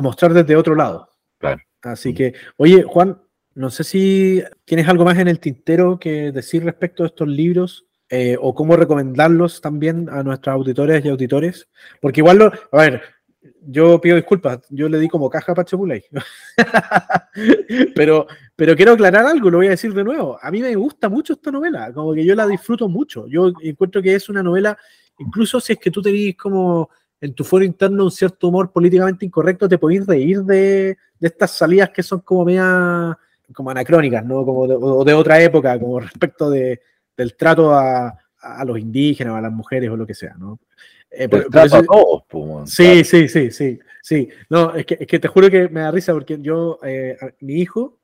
[0.00, 1.08] mostrar desde otro lado.
[1.36, 1.60] Claro.
[1.82, 3.20] Así que, oye, Juan,
[3.56, 7.86] no sé si tienes algo más en el tintero que decir respecto a estos libros
[8.08, 11.68] eh, o cómo recomendarlos también a nuestros auditores y auditores.
[12.00, 13.02] Porque igual, lo, a ver,
[13.60, 16.04] yo pido disculpas, yo le di como caja a Pachapulay.
[17.96, 20.38] pero, pero quiero aclarar algo, lo voy a decir de nuevo.
[20.40, 23.26] A mí me gusta mucho esta novela, como que yo la disfruto mucho.
[23.26, 24.78] Yo encuentro que es una novela,
[25.18, 26.90] incluso si es que tú tenés como
[27.20, 31.52] en tu foro interno un cierto humor políticamente incorrecto, te podés reír de, de estas
[31.52, 33.16] salidas que son como media
[33.52, 34.44] como anacrónicas, ¿no?
[34.44, 36.80] Como o de otra época, como respecto de,
[37.16, 38.18] del trato a,
[38.66, 40.58] los indígenas, a las mujeres o lo que sea, ¿no?
[41.10, 44.28] Eh, a sí, sí, sí, sí, sí.
[44.48, 47.54] No, es que, es que, te juro que me da risa porque yo, eh, mi
[47.54, 48.00] hijo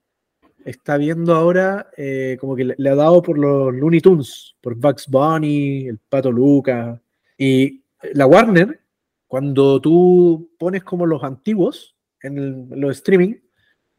[0.69, 5.07] está viendo ahora eh, como que le, ha dado por los Looney Tunes, por Bugs
[5.09, 7.01] Bunny, el Pato Luca.
[7.37, 7.83] Y
[8.15, 8.81] la Warner,
[9.27, 13.35] cuando tú pones como los antiguos en, los streaming,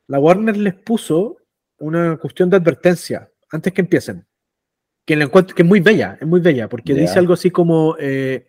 [0.08, 1.38] la Warner les puso
[1.80, 4.26] una cuestión de advertencia antes que empiecen
[5.16, 8.46] que, es muy bella, es muy bella, porque dice algo así como, eh,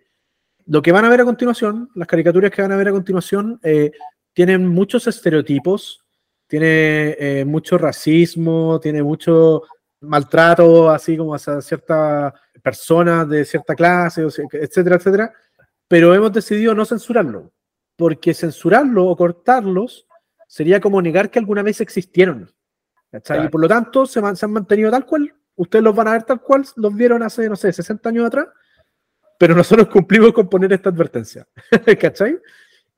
[0.66, 3.58] lo que van a ver a continuación, las caricaturas que van a ver a continuación,
[3.62, 3.92] eh,
[4.34, 6.04] tienen muchos estereotipos,
[6.50, 9.62] tiene eh, mucho racismo, tiene mucho
[10.00, 15.32] maltrato, así como hacia ciertas personas de cierta clase, etcétera, etcétera,
[15.86, 17.52] pero hemos decidido no censurarlo,
[17.94, 20.08] porque censurarlo o cortarlos
[20.48, 22.52] sería como negar que alguna vez existieron.
[23.12, 26.24] Y por lo tanto se, se han mantenido tal cual ustedes los van a ver
[26.24, 28.48] tal cual los vieron hace, no sé, 60 años atrás.
[29.38, 31.46] pero nosotros cumplimos con poner esta advertencia.
[32.00, 32.40] ¿Cachai?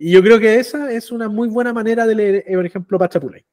[0.05, 2.99] Y yo creo que esa es una muy buena manera de leer, eh, por ejemplo,
[2.99, 3.45] Pachapulay.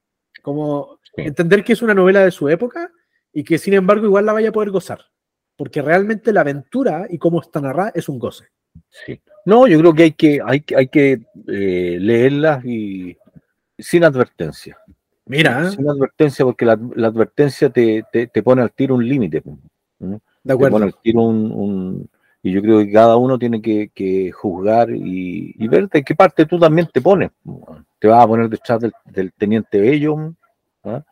[0.42, 2.92] Como entender que es una novela de su época
[3.32, 5.00] y que sin embargo igual la vaya a poder gozar.
[5.56, 8.46] Porque realmente la aventura y cómo está narrada es un goce.
[8.90, 9.22] Sí.
[9.46, 13.16] No, yo creo que hay que, hay, hay que eh, leerlas y
[13.78, 14.76] sin advertencia.
[15.28, 15.70] Mira.
[15.70, 18.04] Sin advertencia, porque la, advertencia te,
[18.44, 19.44] pone al tiro un límite.
[20.00, 20.78] De acuerdo.
[20.78, 22.10] Te pone al tiro un,
[22.42, 26.58] y yo creo que cada uno tiene que, juzgar y, ver de qué parte tú
[26.58, 27.32] también te pones.
[28.00, 30.34] ¿Te vas a poner detrás del, teniente Bello
[30.84, 31.04] ¿ah?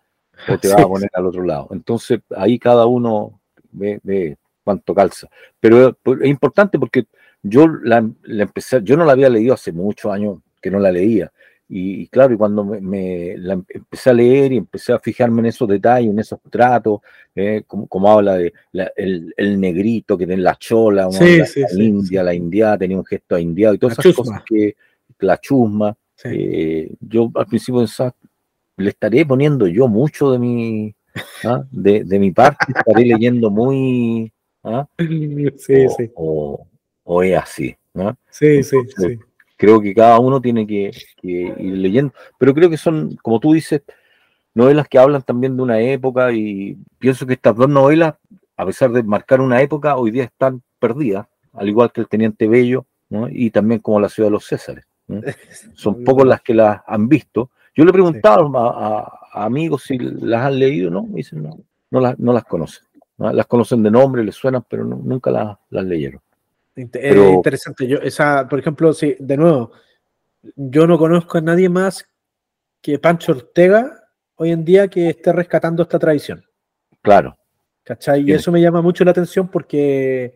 [0.47, 1.67] o te vas a poner al otro lado?
[1.71, 5.28] Entonces ahí cada uno ve, ve cuánto calza.
[5.59, 7.07] Pero es importante porque
[7.43, 11.32] yo la, empecé, yo no la había leído hace muchos años que no la leía.
[11.70, 15.68] Y, claro, y cuando me, la empecé a leer y empecé a fijarme en esos
[15.68, 17.01] detalles, en esos tratos,
[17.36, 18.53] eh, como, habla de
[18.95, 23.74] el, negrito que tiene la chola, la india, la india tenía un gesto a india
[23.74, 24.76] y todas esas cosas que
[25.20, 25.95] la chusma.
[26.24, 28.15] Eh, yo al principio pensaba,
[28.78, 30.95] le estaré poniendo yo mucho de mi,
[31.43, 31.65] ¿ah?
[31.70, 34.32] de, mi parte, estaré leyendo muy.
[34.63, 34.88] ¿ah?
[36.15, 37.76] o, es así.
[37.93, 38.18] ¿no?
[38.30, 39.20] Sí, sí, sí
[39.58, 40.91] creo que cada uno tiene que,
[41.22, 43.82] ir leyendo, pero creo que son, como tú dices,
[44.53, 48.16] novelas que hablan también de una época y pienso que estas dos novelas,
[48.55, 52.47] a pesar de marcar una época, hoy día están perdidas, al igual que el Teniente
[52.47, 52.86] Bello
[53.30, 54.86] y también como la Ciudad de los Césares.
[55.74, 57.49] Son pocos las que las han visto.
[57.76, 61.03] Yo le he preguntado a, amigos si las han leído, ¿no?
[61.03, 61.58] Me dicen, no,
[61.91, 62.86] no, las, no las conocen.
[63.18, 66.22] Las conocen de nombre, les suenan, pero nunca las, las leyeron.
[66.78, 67.88] Es interesante.
[67.88, 69.71] Yo, esa, por ejemplo, sí, de nuevo,
[70.55, 72.07] yo no conozco a nadie más
[72.82, 74.03] que Pancho Ortega
[74.36, 76.45] hoy en día que esté rescatando esta tradición.
[77.01, 77.38] Claro.
[77.84, 78.21] ¿Cachai?
[78.21, 80.36] Y eso me llama mucho la atención porque,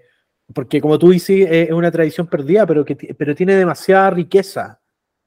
[0.53, 4.79] porque como tú dices, es una tradición perdida, pero, que, pero tiene demasiada riqueza,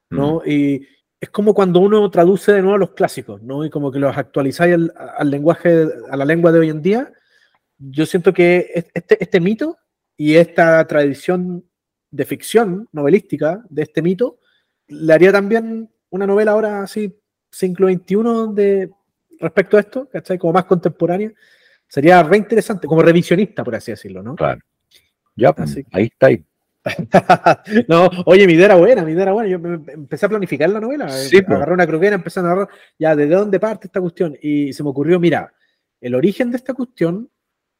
[0.09, 0.41] ¿no?
[0.45, 0.49] Mm.
[0.49, 0.87] Y
[1.19, 3.63] es como cuando uno traduce de nuevo los clásicos, ¿no?
[3.63, 7.13] Y como que los actualizáis al, al lenguaje, a la lengua de hoy en día.
[7.77, 9.77] Yo siento que este, este mito
[10.17, 11.65] y esta tradición
[12.11, 14.39] de ficción novelística de este mito
[14.87, 17.13] le haría también una novela ahora así,
[17.49, 18.91] siglo XXI, de,
[19.39, 20.37] respecto a esto, ¿cachai?
[20.37, 21.31] Como más contemporánea.
[21.87, 24.35] Sería re interesante, como revisionista, por así decirlo, ¿no?
[24.35, 24.61] Claro.
[25.35, 26.43] Ya, pues, ahí está ahí.
[27.87, 29.49] no, oye, mi idea era buena, mi idea era buena.
[29.49, 31.55] Yo empecé a planificar la novela, sí, pues.
[31.55, 34.37] agarré una croquera, empecé a narrar ya de dónde parte esta cuestión.
[34.41, 35.53] Y se me ocurrió, mira,
[35.99, 37.29] el origen de esta cuestión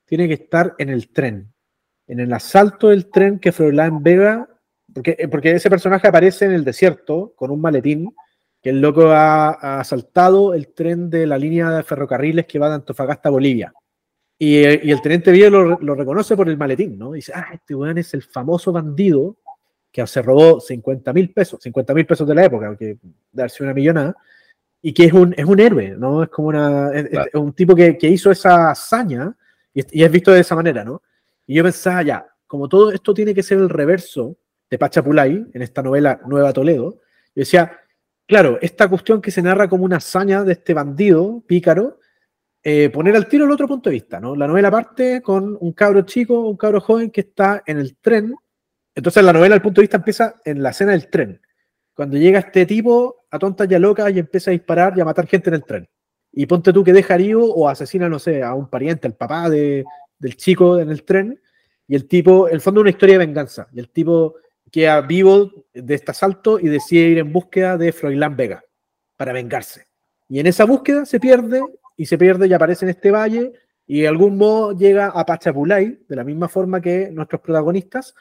[0.06, 1.55] tiene que estar en el tren
[2.08, 4.48] en el asalto del tren que Froilán Vega,
[4.94, 8.14] porque, eh, porque ese personaje aparece en el desierto con un maletín,
[8.62, 12.76] que el loco ha, asaltado el tren de la línea de ferrocarriles que va de
[12.76, 13.74] Antofagasta a Bolivia.
[14.38, 17.12] Y, eh, y el teniente Villa lo, lo, reconoce por el maletín, ¿no?
[17.12, 19.38] dice, ah, este weón es el famoso bandido
[19.92, 22.98] que se robó 50 mil pesos, 50 mil pesos de la época, que
[23.32, 24.16] darse una millonada,
[24.82, 26.24] y que es un, es un héroe, ¿no?
[26.24, 29.34] Es como una, es, un tipo que, que, hizo esa hazaña
[29.74, 31.02] y, y es visto de esa manera, ¿no?
[31.48, 34.38] Y yo pensaba, ya, como todo esto tiene que ser el reverso
[34.70, 37.00] de Pachapulay, en esta novela Nueva Toledo,
[37.36, 37.80] yo decía,
[38.26, 42.00] claro, esta cuestión que se narra como una hazaña de este bandido pícaro,
[42.64, 44.36] eh, poner al tiro el otro punto de vista, ¿no?
[44.36, 48.34] La novela parte con un cabro chico, un cabro joven que está en el tren.
[48.96, 51.40] Entonces la novela, el punto de vista empieza en la escena del tren.
[51.94, 55.06] Cuando llega este tipo a tontas y a locas y empieza a disparar y a
[55.06, 55.88] matar gente en el tren.
[56.32, 59.50] Y ponte tú que deja herido o asesina, no sé, a un pariente, al papá
[59.50, 59.86] de,
[60.20, 61.40] del chico en el tren,
[61.88, 64.36] y el tipo, el fondo es una historia de venganza, y el tipo
[64.72, 68.64] queda vivo de este asalto y decide ir en búsqueda de Froilán Vega
[69.16, 69.88] para vengarse.
[70.28, 71.62] Y en esa búsqueda se pierde,
[71.96, 73.54] y se pierde y aparece en este valle,
[73.88, 78.16] y de algún modo llega a Pachapulay, de la misma forma que nuestros protagonistas,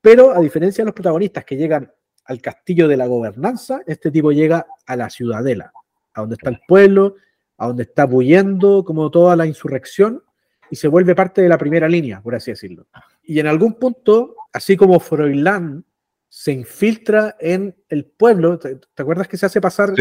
[0.00, 1.90] pero a diferencia de los protagonistas que llegan
[2.26, 5.72] al castillo de la gobernanza, este tipo llega a la ciudadela,
[6.12, 7.16] a donde está el pueblo,
[7.56, 10.22] a donde está bulliendo como toda la insurrección,
[10.70, 12.86] y se vuelve parte de la primera línea, por así decirlo.
[13.22, 15.84] Y en algún punto, así como Froilán
[16.28, 19.94] se infiltra en el pueblo, ¿te, acuerdas que se hace pasar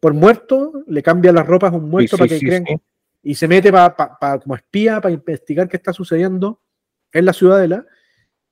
[0.00, 0.84] por muerto?
[0.86, 2.64] Le cambia las ropas a un muerto para que creen,
[3.22, 3.94] y se mete para
[4.42, 6.60] como espía para investigar qué está sucediendo
[7.12, 7.86] en la ciudadela.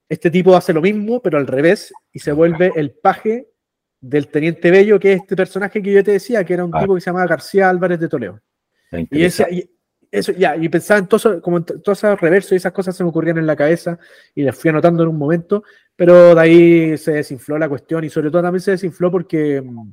[0.08, 3.48] Este tipo hace lo mismo, pero al revés, y se vuelve el paje
[4.00, 6.80] del teniente Bello, que es este personaje que yo te decía, que era un ah.
[6.80, 8.40] tipo que se llamaba García Álvarez de Toledo.
[8.92, 9.70] Y ese,
[10.10, 13.04] eso, ya, y pensaba en todo como en todos esos reversos y esas cosas se
[13.04, 13.98] me ocurrían en la cabeza
[14.34, 15.62] y las fui anotando en un momento,
[15.94, 19.92] pero de ahí se desinfló la cuestión y sobre todo también se desinfló porque, mm,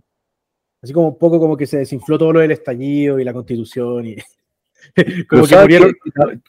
[0.81, 4.07] así como un poco como que se desinfló todo lo del estallido y la constitución
[4.07, 4.15] y,
[5.29, 5.43] Como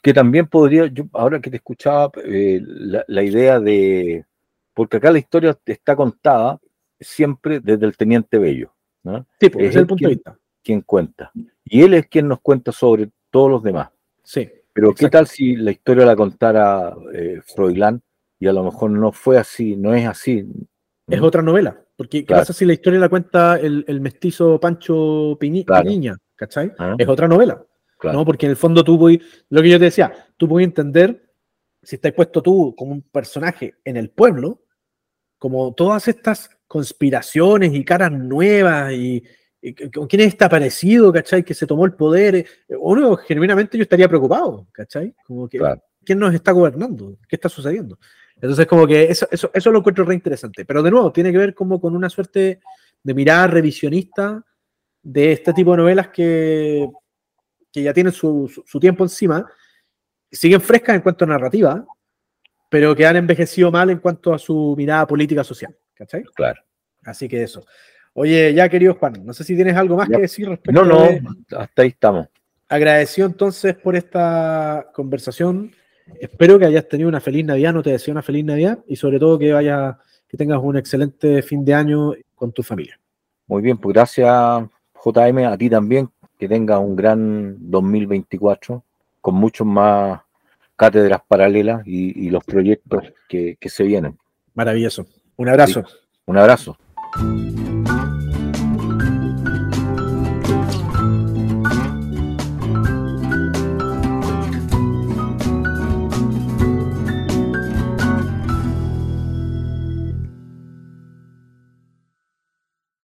[0.01, 4.25] que, también podría, yo ahora que te escuchaba, eh, la, idea de,
[4.73, 6.59] porque acá la historia está contada
[6.99, 8.73] siempre desde el teniente Bello.
[9.03, 9.25] ¿no?
[9.39, 10.37] Sí, pues, es el punto de vista.
[10.63, 11.31] Quien cuenta.
[11.63, 13.89] Y él es quien nos cuenta sobre todos los demás.
[14.23, 14.49] Sí.
[14.73, 18.01] Pero ¿qué tal si la historia la contara eh, Froilán
[18.39, 20.45] y a lo mejor no fue así, no es así?
[21.07, 21.77] Es otra novela.
[21.95, 26.15] Porque ¿qué pasa si la historia la cuenta el, mestizo Pancho Piña?
[26.35, 26.71] ¿Cachai?
[26.77, 26.95] Ah.
[26.97, 27.61] Es otra novela.
[28.03, 28.25] ¿no?
[28.25, 31.29] Porque en el fondo tú voy, lo que yo te decía, tú puedes entender,
[31.83, 34.63] si estás puesto tú como un personaje en el pueblo,
[35.37, 39.23] como todas estas conspiraciones y caras nuevas y,
[39.93, 41.43] con quién está aparecido, ¿cachai?
[41.43, 42.45] Que se tomó el poder.
[42.69, 45.13] Uno, genuinamente, yo estaría preocupado, ¿cachai?
[45.25, 45.59] Como que,
[46.03, 47.17] ¿quién nos está gobernando?
[47.27, 47.99] ¿Qué está sucediendo?
[48.35, 50.63] Entonces, como que eso, eso, eso lo encuentro re interesante.
[50.63, 52.61] Pero de nuevo, tiene que ver como con una suerte
[53.03, 54.43] de mirada revisionista
[55.01, 56.87] de este tipo de novelas que,
[57.71, 59.45] que ya tienen su, su, tiempo encima,
[60.31, 61.85] siguen frescas en cuanto a narrativa,
[62.69, 65.75] pero que han envejecido mal en cuanto a su mirada política social.
[65.93, 66.23] ¿Cachai?
[66.35, 66.61] Claro.
[67.03, 67.65] Así que eso.
[68.13, 71.07] Oye, ya querido Juan, no sé si tienes algo más que decir respecto No, no,
[71.57, 72.27] hasta ahí estamos.
[72.67, 75.71] Agradecido entonces por esta conversación.
[76.19, 79.19] Espero que hayas tenido una feliz Navidad, no te deseo una feliz Navidad y sobre
[79.19, 79.97] todo que vaya,
[80.27, 82.99] que tengas un excelente fin de año con tu familia.
[83.47, 84.29] Muy bien, pues gracias
[85.03, 88.83] JM, a ti también, que tengas un gran 2024
[89.21, 90.21] con muchos más
[90.75, 94.17] cátedras paralelas y, los proyectos que, se vienen.
[94.53, 95.05] Maravilloso.
[95.35, 95.83] Un abrazo.
[96.25, 96.77] Un abrazo.